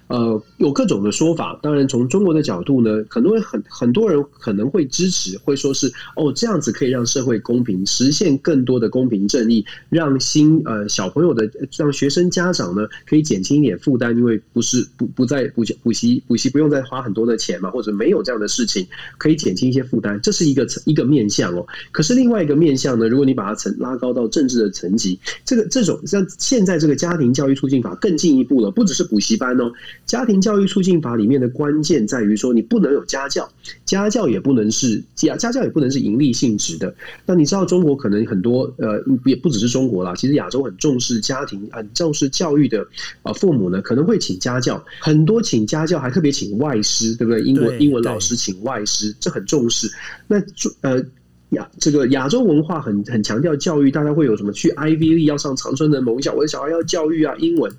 [0.08, 1.60] 呃，有各种的说法。
[1.63, 18.86] 当然，从中国的角度呢，很多人很很多人可能会支持，会说是哦，这样子可以让社会公平，实现更多的公平正义，让新呃小朋友的让学生家长呢可以减轻一点负担，因为不是不不再补补习补习不用再花很多的钱嘛，或者没有这样的事情，
[19.18, 21.65] 可以减轻一些负担，这是一个一个面向哦。
[21.91, 29.72] 可是另外一个面向呢，如果你把它层拉高到政治的层级，这个这种像现在这个家庭教育促进法更进一步了，不只是补习班哦。
[30.06, 33.50] 家庭教育促进法里面的关键在于说，你不能有家教，
[33.86, 36.94] 家教也不能是家家教也不能是盈利性质的。
[37.26, 42.86] 那你知道中国可能很多呃，也不只是中国啦，其实亚洲很重视家庭很重视教育的
[43.24, 47.41] 啊，父母呢可能会请家教，很多请家教还特别请外师，对不对？
[47.41, 49.89] 英文英文老师请外师，这很重视。
[50.28, 50.41] 那
[50.82, 51.04] 呃。
[51.52, 57.72] 亚这个亚洲文化很很强调教育，大家会有什么去 Ivy League 要上长春的某一小，我的小孩要教育啊英文。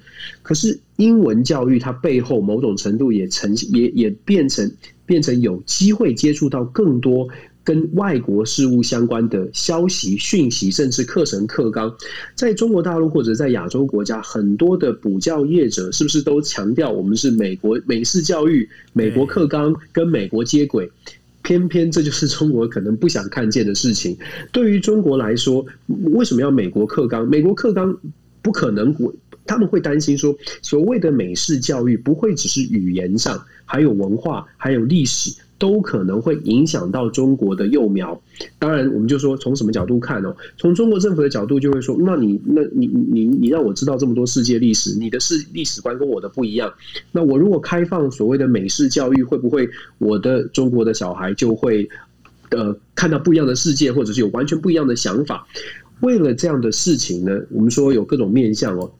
[0.43, 4.70] 可是英文教育它背后某种程度也成也也变成
[5.04, 7.28] 变成有机会接触到更多
[7.62, 11.92] 跟外国事务相关的消息讯息，甚至课程课纲。
[12.35, 20.88] 在中国大陆或者在亚洲国家，很多的补教业者是不是都强调我们是美国美式教育、美国课纲跟美国接轨？
[21.42, 24.16] 偏偏这就是中国可能不想看见的事情。
[24.50, 25.64] 对于中国来说，
[26.12, 27.28] 为什么要美国课纲？
[27.28, 27.96] 美国课纲
[28.42, 28.94] 不可能，
[29.46, 35.35] 他们会担心说，所谓的美式教育不会只是语言上，还有文化，还有历史。
[35.59, 38.20] 都可能会影响到中国的幼苗。
[38.59, 40.37] 当然，我们就说从什么角度看哦？
[40.59, 46.70] 从中国政府的角度就会说，那你那你你你让我知道这么多世界历史，你的世历史观跟我的不一样。
[47.11, 51.88] 那我如果开放所谓的美式教育，会不会我的中国的小孩就会
[52.50, 55.48] 呃看到不一样的世界，或者是有完全不一样的想法？
[56.00, 58.92] 为了这样的事情呢，我们说有各种面向哦。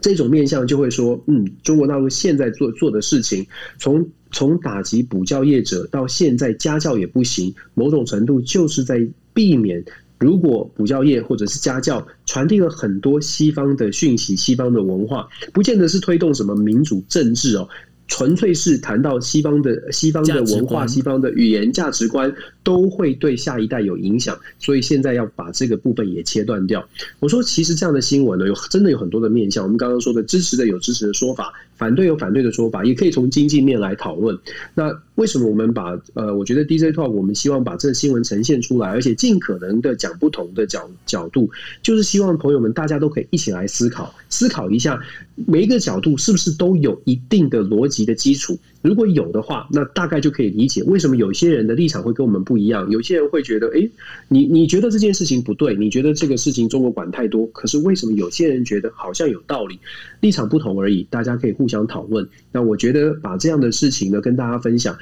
[0.00, 3.46] 这种面向就会说，嗯，中国大陆现在做做的事情，
[3.78, 9.84] 从从打击补教业者到现在家教也不行，某种程度就是在避免，
[10.18, 17.68] 如果补教业或者是家教传递了很多西方的讯息、西方的文化，不见得是推动什么民主政治哦。
[18.10, 22.34] 纯粹是谈到西方的西方的文化、西方的语言、价值观，
[22.68, 26.86] 都会对下一代有影响，所以现在要把这个部分也切断掉。
[27.18, 29.62] 我说，其实这样的新闻呢，有真的有很多的面向。
[29.64, 34.38] 我们刚刚说的支持的有支持的说法，反对有反对的说法，也可以从经济面来讨论。
[34.74, 41.50] 那为什么我们把呃，我觉得 DJ Talk 我们希望把这个新闻呈现出来，而且尽可能的讲不同的角角度，
[41.82, 45.00] 就是希望朋友们大家都可以一起来思考，思考一下
[45.46, 48.08] 每一个角度是不是都有一定的逻辑。
[48.08, 52.88] 的基础，如果有的话，那大概就可以理解为什么有些人的立场会跟我们不一样。
[52.90, 53.88] 有些人会觉得，哎，
[54.28, 59.78] 你你觉得这件事情不对，你觉得这个事情中国管太多，可是为什么有些人觉得好像有道理？
[60.20, 62.28] 立场不同而已，大家可以互相讨论。
[62.52, 64.96] 那我觉得把这样的事情呢跟大家分享。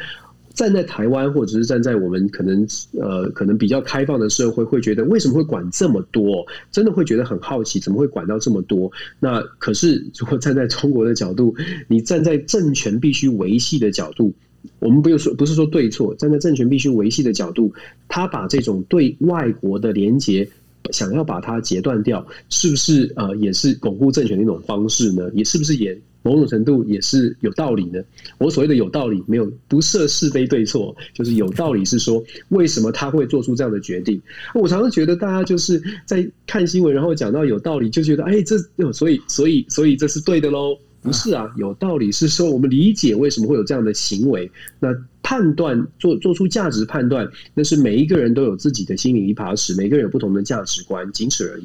[0.56, 2.66] 站在台湾，或者是站在我们可能
[2.98, 6.44] 呃可能比较开放的社会，会觉得为什么会管这么多？
[6.72, 8.90] 真的会觉得很好奇，怎么会管到这么多？
[9.20, 11.54] 那可是如果站在中国的角度，
[11.86, 14.34] 你站在政权必须维系的角度，
[14.80, 17.72] 我们不用说不是说对错，站在政权必须维系的角度，
[18.08, 20.48] 他把这种对外国的连接。
[20.92, 25.28] 想要把它截断掉，是不是呃也是巩固政权的一种方式呢？
[25.34, 28.04] 也是不是也某种程度也是有道理的？
[28.38, 34.20] 我所谓的有道理，没有不设是非对错，就是有道理是说为什么他会做出这样的决定？
[34.52, 38.58] 我常常觉得大家就是在看新闻，然后讲到有道理，就觉得哎，这
[38.92, 40.76] 所以所以所以这是对的喽。
[41.02, 44.50] 不是啊，有道理是说我们理解为什么会有这样的行为，
[44.80, 44.88] 那
[45.22, 51.64] 判断做做出价值判断，那是每一个人都有自己的心理一把尺，每个人有不同的价值观，仅此而已。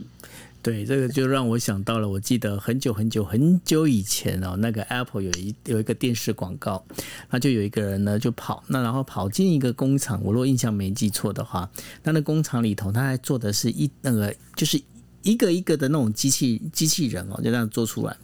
[0.64, 6.86] 对，这个就让我想到了，我记得很久很久很久以前哦，那个 Apple 有一有一个电视广告，
[7.32, 11.68] 那就有一个人呢就跑，那然后跑进一个工厂，我如果印象没记错的话，
[12.04, 14.80] 那那工厂里头他还做的是一那个就是
[15.24, 18.16] 一个一个的那种机器机器人哦，就这样做出来。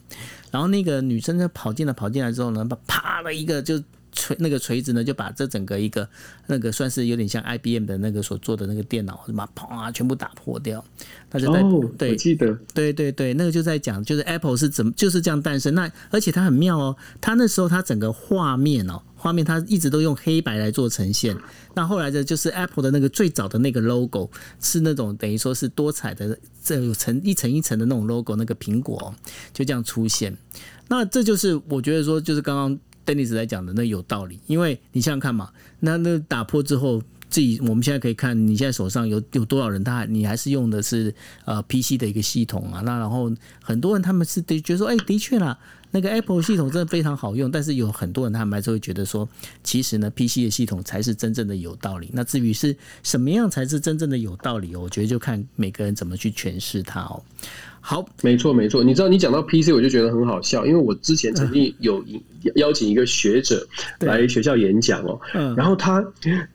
[0.51, 3.81] 然后那个女生就跑进来，跑进来之后呢，啪的一个就
[4.17, 6.07] 锤那个锤子呢，就把这整个一个
[6.47, 10.83] 那个算是有点像 IBM 的那个所做的那个电脑，什么砰啊，全部打破掉。
[11.31, 15.73] 那就在、哦、对，我记得，对对对，那个就在讲，就是 Apple 是怎么就是这样诞生。
[15.75, 19.01] 那而且它很妙哦，它那时候它整个画面哦。
[19.19, 21.35] 画面它一直都用黑白来做呈现，
[21.73, 24.29] 那后来的就是 Apple 的那个最早的那个 logo
[24.61, 29.13] 是那种等于说是多彩的，这有层一层一层的那种 logo，那个苹果
[29.51, 30.37] 就这样出现。
[30.87, 35.49] 那这就是我觉得说，就是刚刚邓丽斯来讲的那有道理，因为你想想看嘛，
[35.79, 43.31] 那那打破之后，自己我们现在可以看你现在手上有有多少人，他还你还是用的是呃 PC 的一个系统啊，那然后
[43.63, 45.57] 很多人他们是的觉得说，哎，的确啦。
[45.91, 49.27] 那个 Apple 系统真的非常好用，但是有很多人他们还是会觉得说，
[49.63, 52.09] 其实呢，PC 的系统才是真正的有道理。
[52.13, 57.21] 那至于是什么样才是真正的有道理哦，我觉得就看每个人怎么去诠释它哦。
[57.79, 62.03] 好，没错没错，你知道你讲到 PC，我就觉得很好笑，因为我之前曾经有
[62.55, 63.65] 邀请一个学者
[63.99, 65.17] 来学校演讲哦，
[65.55, 66.05] 然后他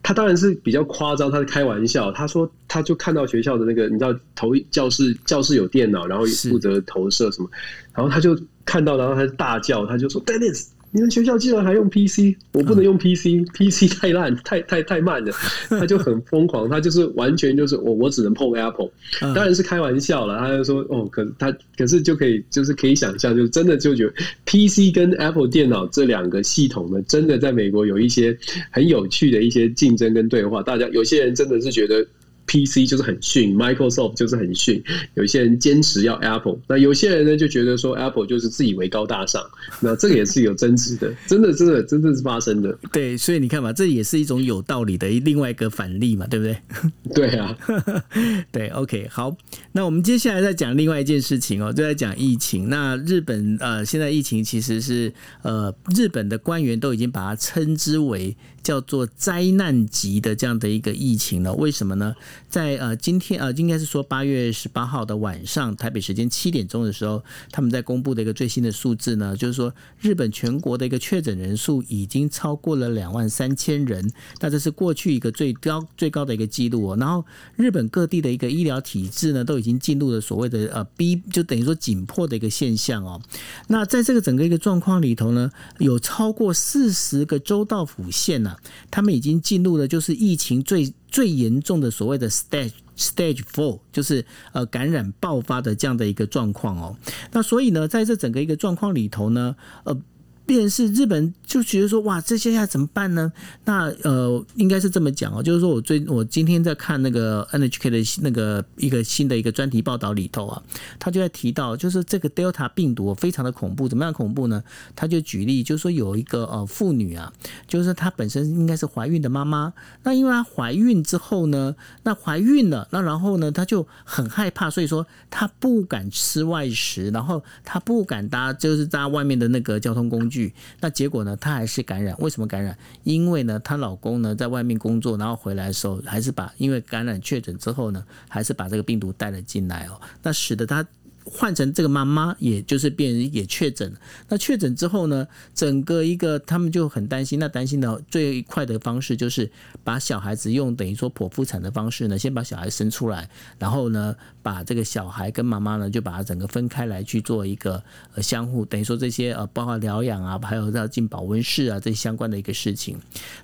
[0.03, 7.49] 他当然是比较夸张，他是开玩笑，他说他就看到学校的那个，你知道投教室教室有电脑，然后负责投射什么，
[7.95, 8.39] 然后他就。
[8.65, 15.33] 看到，然后他就大叫，他就说：“Dennis，你们学校竟然还用 PC，我不能用 PC，PC、嗯、太烂，太太太慢了。
[15.71, 18.91] ”他就很疯狂，他就是完全就是我，我只能碰 Apple，
[19.21, 20.39] 当然是开玩笑了。
[20.39, 24.13] 他就说：“哦，可他可是就可以，就是可以想象，就真的就觉得
[24.45, 28.37] PC 跟 Apple 电脑这两个系统呢，真的在美国有一些
[28.71, 30.63] 很有趣的一些竞争跟对话。
[30.63, 32.07] 大家有些人真的是觉得。”
[32.53, 34.83] PC 就是很逊，Microsoft 就是很逊。
[35.15, 39.43] 有些人坚持要 Apple，那有些人呢就觉得说 Apple 就是自以为高大上。
[39.81, 42.79] 那这个也是有争执的， 真的，真的，真的是发生的。
[42.93, 46.57] 对，所以你看嘛，这也是一种有道理的另外一个反例嘛，对不对？
[47.15, 47.57] 对啊，
[48.53, 49.35] 对，OK，好，
[49.73, 52.69] 那我们接下来再讲另外一件事情哦，就在讲疫情。
[52.69, 58.37] 那日本呃，现在疫情其实是呃，日本的官员都已经把它称之为。
[58.63, 62.15] 叫做灾难级的这样的一个疫情了，为什么呢？
[62.49, 76.97] 在呃今天呃应该是说八月十八号的晚上，台北时间七点钟的时候，他们在公布的一个最新的数字呢，就是说日本全国的一个确诊人数已经超过了两万三千人，那这是过去一个最高最高的一个记录哦。
[76.99, 77.25] 然后
[77.57, 83.21] 日本各地的一个医疗体制呢，都已经进入了所谓的呃逼，就等于说紧迫的一个现象哦。
[83.69, 88.57] 那在这个整个一个状况里头呢，有超过四十个州道府县呢。
[88.91, 96.97] 他们已经进入了就是疫情最最严重的所谓的 stage stage four，就是呃感染爆发的这样的一个状况哦。
[97.31, 99.55] 那所以呢，在这整个一个状况里头呢，
[99.85, 99.97] 呃。
[100.45, 103.33] 便是日本就觉得说哇，这些要怎么办呢？
[103.65, 110.63] 那呃，应该是这么讲哦，就是说我最我今天在看那个 NHK 的那个一个新的一个专题报道里头啊，
[110.99, 114.63] 他就在提到，就是这个 Delta 病毒非常的恐怖，怎么样恐怖呢？
[114.97, 117.33] 他就举例，就是说有一个呃妇女啊，
[117.69, 119.73] 就是她本身应该是怀孕的妈妈，
[120.03, 130.32] 那因为她怀孕之后呢，那怀孕了，那然后呢，她就很害怕，所以说她不敢吃外食，然后她不敢搭，就是搭外面的那个交通工具。
[130.81, 131.37] 那结果呢？
[131.37, 132.17] 她还是感染。
[132.19, 132.77] 为什么感染？
[133.03, 140.01] 因为呢，她老公呢在外面工作，然后回来的时候，还是把因为感染确诊之后呢，还是把这个病毒带了进来哦。
[140.23, 140.87] 那使得她
[141.25, 143.93] 换成这个妈妈，也就是变成也确诊。
[144.29, 147.39] 那确诊之后呢，整个一个他们就很担心。
[147.39, 149.51] 那担心的最快的方式就是
[149.83, 157.83] 把小孩子用等于说剖腹产的方式呢，先把小孩生出来，然后呢，把这个小孩跟妈妈呢就把它整个分开来去做一个
[158.15, 162.99] 呃相互等于说这些呃包括疗养啊，还有要进保温室啊这些相关的一个事情。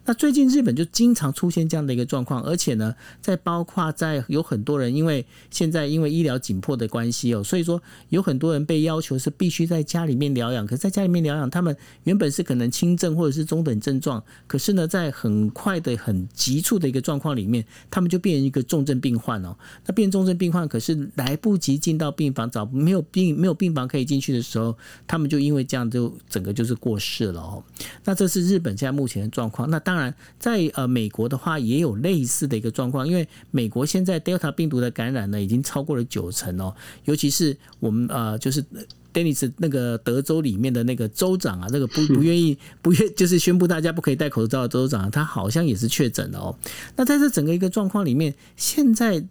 [0.05, 10.66] 那最近日本就经常出现这样的一个状况，而且呢，在包括在有很多人因为现在因为医疗紧迫的关系哦，所以说有很多人被要求是必须在家里面疗养。
[10.66, 19.55] 可是在家里面疗养，他们原本是可能轻症或者是中等症状，可是呢，在很快的很急促的一个状况里面，他们就变成一个重症病患哦。
[19.87, 24.75] 那变重症病患，可是来不及进到病房，找没有病没有病房可以进去的时候，
[25.07, 27.62] 他们就因为这样就整个就是过世了哦。
[28.05, 29.69] 那这是日本现在目前的状况。
[29.69, 38.65] 那当然，在呃美国的话也有类似的一个状况，因为美国现在 Delta 病毒的感染呢已经超过了九成哦，尤其是我们呃就是
[39.13, 46.59] Dennis 那个德州里面的那个州长啊，这个不不愿意 不愿就是宣布大家不可以戴口罩的州长，他好像也是确诊了哦。
[46.97, 49.25] 那在这整个一个状况里面，现在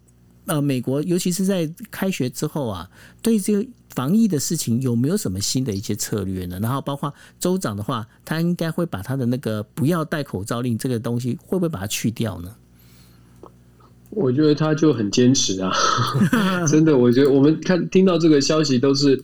[0.45, 2.89] 呃美国尤其是在开学之后啊，
[3.21, 6.59] 对这个防疫的事情有没有什么新的一些策略呢？
[6.61, 12.55] 然后包括州长的话，他应该会把他的那个不要戴口罩令这个东西会不会把它去掉呢？
[14.17, 15.71] 我觉得他就很坚持啊，
[16.67, 19.21] 真的，我觉得我们看听到这个消息都是。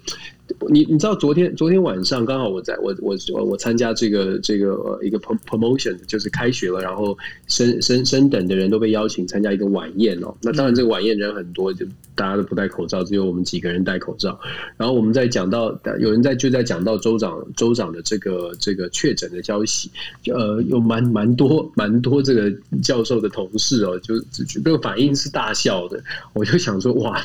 [0.69, 7.17] 你你知道昨天昨天晚上刚好我在我我我我参加这个这个一个 promotion 就是开学了，然后
[7.47, 10.35] 升升升等的人都被邀请参加一个晚宴哦。
[10.41, 14.37] 那当然这个晚宴人很多，就大家都不戴口罩，只有我们几个人戴口罩。
[14.75, 19.89] 然后我们在讲到有人在就在讲到州长州长的这个这个确诊的消息，
[20.27, 26.03] 呃，有蛮蛮多蛮多这个教授的同事哦，就这个反应是大笑的。
[26.33, 27.21] 我就想说哇，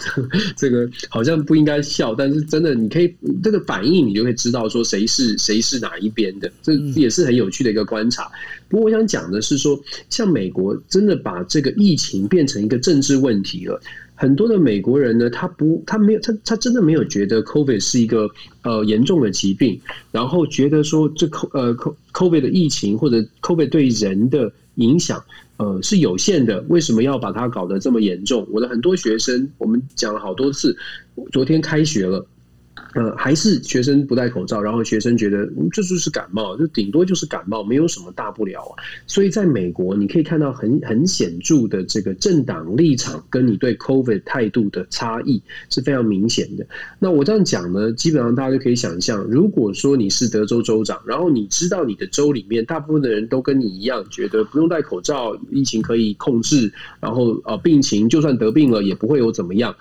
[0.56, 3.07] 这个好像不应该笑，但是真的你可以。
[3.42, 8.30] 这个反应，你就会知道说谁是谁是哪一边的，这也是很有趣的一个观察。
[8.68, 9.80] 不过我想讲的是说，
[10.10, 13.80] 像美国真的把这个疫情变成一个政治问题了。
[14.14, 18.28] 很多的美国人呢，他不，他没有，他他真的没有觉得 COVID 是一个
[18.62, 19.80] 呃严重的疾病，
[20.10, 21.72] 然后觉得说这 CO 呃
[22.12, 25.22] COVID 的疫情或者 COVID 对人的影响
[25.56, 28.44] 呃是有限的，为什么要把它搞得这么严重？
[28.50, 30.76] 我的很多学生，我们讲了好多次，
[31.30, 32.26] 昨天开学了。
[32.94, 38.74] 呃，还是学生不戴口罩，然后学生觉得这就是感冒，就顶多就是感冒，没有什么大不了。
[39.06, 46.66] 所以在美国，你可以看到很很显著的这个政党立场跟你对 COVID 态度的差异是非常明显的。
[46.98, 59.76] 那我这样讲呢，基本上大家就可以想象，如果说你是德州州长，然后你知道你的州里面大部分的人都跟你一样，觉得不用戴口罩，疫情可以控制，然后呃病情就算得病了也不会有怎么样。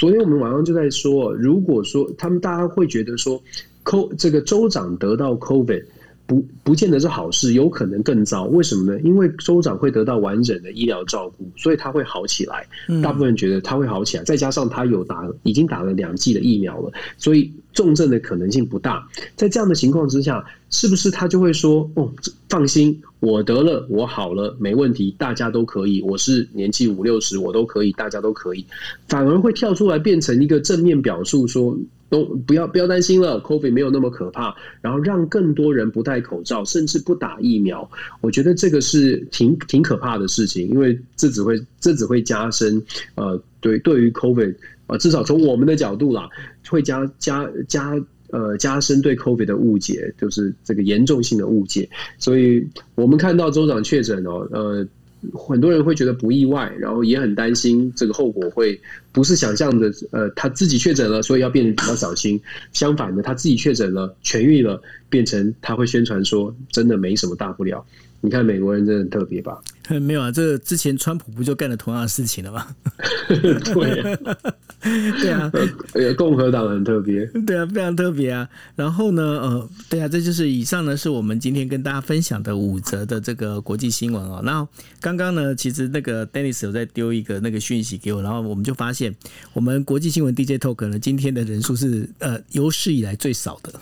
[0.00, 3.38] 昨天我们晚上就在说，如果说他们大家会觉得说
[3.84, 5.84] ，CO 这个州长得到 COVID
[6.26, 8.44] 不不见得是好事，有可能更糟。
[8.44, 8.98] 为什么呢？
[9.02, 12.66] 因为州长会得到完整的医疗照顾，所以他会好起来。
[13.02, 19.06] 大部分人觉得他会好起来，再加上他有打已经打了两剂的疫苗了，所以重症的可能性不大。
[19.36, 22.10] 在这样的情况之下，是不是他就会说：“哦，
[22.48, 26.00] 放心。”我得了，我好了，没问题，大家都可以。
[26.00, 28.64] 我是年纪五六十，我都可以，大家都可以。
[29.08, 31.76] 反而会跳出来变成一个正面表述，说
[32.08, 34.56] 都不要不要担心了，COVID 没有那么可怕。
[34.80, 37.88] 然后让更多人不戴口罩，甚至不打疫苗。
[38.22, 42.82] 我觉得这个是挺挺可怕的事情，因为这只会这只会加深
[43.16, 44.54] 呃，对对于 COVID
[44.86, 46.26] 呃，至少从我们的角度啦，
[46.70, 47.94] 会加加加。
[48.32, 51.88] 呃，加深对 COVID 的误解，就是这个严重性的误解。
[52.18, 54.86] 所以我们看到州长确诊哦，呃，
[55.34, 58.80] 很多人会觉得不意外，然后也很担心这个后果会
[59.12, 59.92] 不是想象的。
[60.12, 62.40] 呃，他自己确诊了，所以要变得比较小心。
[62.72, 67.84] 相反的，他自己确诊了，痊愈了，变成他会宣传说真的没什么大不了。
[68.22, 69.58] 你看美国人真的很特别吧？
[70.02, 72.66] 没有啊，这个之前川普不就干了同样的事情了吗？
[73.28, 75.50] 对啊，
[75.92, 78.48] 对啊，共和党很特别，对啊，非常特别啊。
[78.76, 84.40] 然后呢，呃，对啊，这就是以上呢，是我们今天跟大家分享的五则的这个国际新闻哦。
[84.44, 84.68] 然后
[85.00, 89.12] 刚刚呢，其实那个 Dennis 有在丢一个那个讯息给我，然后我们就发现，
[89.54, 93.72] 我们国际新闻 DJ Talk 呢，今天的人数是呃有史以来最少的。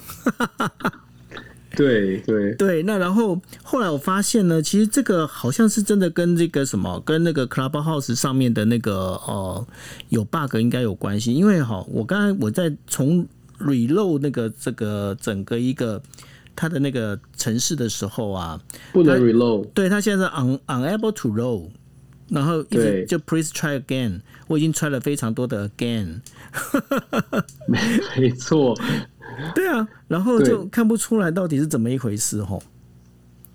[1.79, 2.53] 对对。
[2.57, 9.67] 对，那然后后来我发现呢，其实这个好像是真的跟这个什么，跟那个 Clubhouse 上面的那个呃
[10.09, 13.25] 有 bug 应该有关系，因为哈，我刚才我在从
[13.61, 16.03] reload 那个这个整个一个
[16.57, 18.61] 它的那个城市的时候啊，
[18.93, 21.69] 不能 reload，对，它现在是 un unable to roll。
[22.31, 26.21] 然后一直就 please try again，我已经 try 了非常多的 again，
[27.67, 27.79] 没
[28.21, 28.79] 没错，
[29.55, 32.63] 对啊，然后就看不出来到底是怎么一回事吼。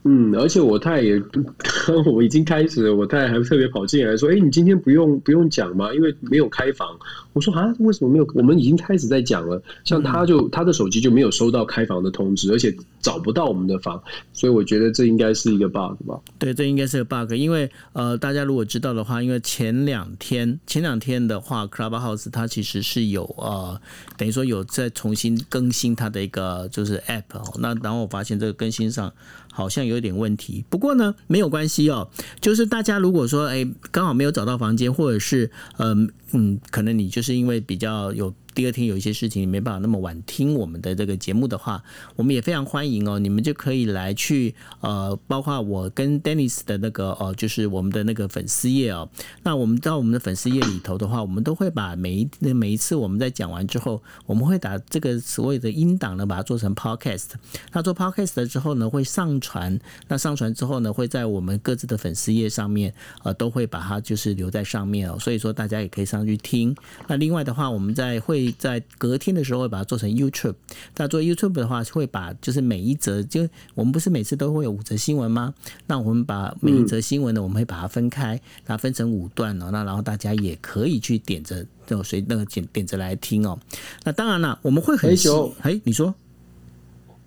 [0.05, 1.21] 嗯，而且我太太也，
[2.11, 5.93] 我已经开始了，我太太还特别跑进来说：“哎、欸，你今天不用不用讲吗？
[5.93, 6.87] 因为没有开房。”
[7.31, 8.27] 我说：“啊，为什么没有？
[8.35, 14.01] 我们已经开始在讲了。”像他就他的手机就没有收到开房的通知，而且找不到我们的房，
[14.33, 16.19] 所以我觉得这应该是一个 bug 吧？
[16.37, 23.79] 对，这应该是个 bug，因为呃，大家如果知道的话，因为前两天前两天的话，Clubhouse 它其实是有呃，
[24.17, 27.53] 等于说有在重新更新它的一个就是 app 哦。
[27.59, 29.09] 那然后我发现这个更新上。
[29.53, 32.09] 好像有点问题，不过呢，没有关系哦。
[32.41, 38.33] 就是大家如果说，哎，刚好没有找到房间，或者是，嗯嗯，可能你就是因为比较有。
[38.55, 41.83] 第二天有一些事情你没办法那么晚听我们的这个节目的话，
[42.15, 49.09] 我们也非常欢迎哦，你们就可以来去呃，包括我跟 Dennis 的那个哦，就是我们的那个粉丝页哦。
[49.41, 57.29] 那我们到我们的粉丝页里头的话，我们都会把每一每一次我们在讲完之后，我们会把这个所谓的音档呢，把它做成 Podcast。
[57.71, 59.79] 那做 Podcast 之后呢，会上传。
[60.07, 65.17] 那上传之后呢，会在我们各自的粉丝页上面呃，都会把它就是留在上面哦。
[65.17, 66.75] 所以说大家也可以上去听。
[67.07, 68.53] 那另外的话，我们在会。
[68.59, 70.53] 在隔天的时候会把它做成 YouTube。
[70.95, 75.53] 那做 YouTube 的话，会把就是每一则，就我们不是每次都会有五则新闻吗？
[75.87, 79.69] 那我们把每一则新闻呢，我们会把它分开，那分成五段哦。
[79.71, 83.59] 那然后大家也可以去点着，就随那个点点着来听哦。
[84.05, 85.53] 那当然了，我们会很久。
[85.61, 86.13] 哎，你说？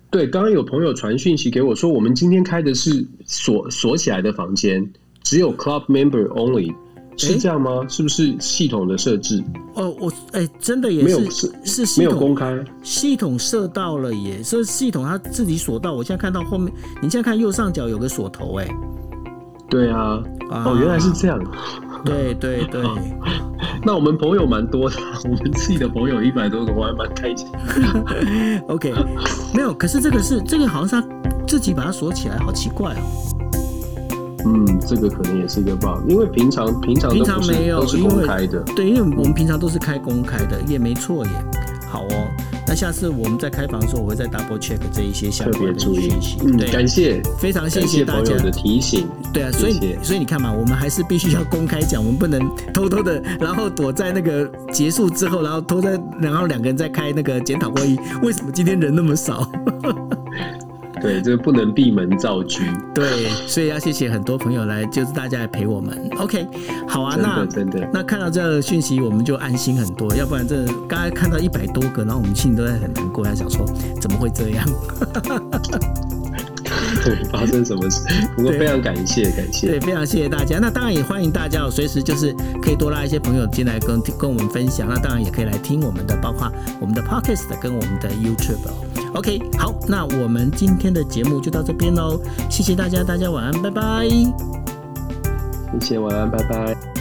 [0.09, 4.91] 对，刚刚有朋友传讯息给我说，我们今天开的是锁锁起来的房间，
[5.21, 6.73] 只有 Club Member Only。
[7.17, 7.79] 是这样吗？
[7.81, 9.43] 欸、是不是系统的设置？
[9.73, 15.93] 哦，我哎、欸，真的也是没有是是系统没有公开，系统设到了耶，所以系统它自己锁到。
[15.93, 18.67] 我现在看到后面，你现在看右上角有个锁头，哎，
[19.69, 21.39] 对啊，哦，原来是这样，
[22.05, 22.81] 对对对，
[23.83, 27.47] 那我们朋友蛮多的，我们自己的朋友一百多个，我还蛮开心。
[28.67, 28.93] OK，
[29.53, 33.56] 没有，可是这个是这个好像是他自己把它锁起来，好奇怪哦。
[34.47, 41.31] 嗯，这个可能也是一个 bug，因为平常平常平常没有都是公开的，对，因为我们平常都是开公开的，也没错耶。
[41.89, 42.27] 好哦，
[42.67, 46.37] 那下次我们在开房的时候，我会再 double check 这一些相关的讯息。
[46.43, 49.07] 嗯，感谢，非常谢谢大家的提醒。
[49.33, 52.41] 对啊，所以所以你看嘛，我们还是必须要公开讲，我们不能
[52.73, 57.97] 偷偷的，然后躲在那个结束之后，然后偷在，然后两个人在开那个检讨会议。
[58.21, 59.49] 为什么今天人那么少？
[61.01, 62.63] 对，这个不能闭门造车。
[62.93, 66.09] 对，所以要谢谢很多朋友来，就是大家来陪我们。
[66.17, 66.47] OK，
[66.87, 70.15] 好啊，那真的，那看到这个讯息，我们就安心很多。
[70.15, 73.65] 要不然这刚才看到一百多个，然后我们心里都在很难过，在想说
[74.01, 74.65] 怎么会这样？
[77.03, 78.01] 对， 发生什么事？
[78.35, 80.57] 不过非常感谢，感谢，对，非常谢谢大家。
[80.59, 84.87] 那当然也欢迎大家随时就是可以多拉一些朋友进来跟跟我们分享。
[84.89, 88.96] 那当然也可以来听我们的，包括我们的 Podcast 跟我们的 YouTube。
[89.13, 94.07] OK，好，那我们今天的节目就到这边喽，谢谢大家，大家晚安，拜拜。
[94.07, 96.96] 谢谢，晚安，拜拜。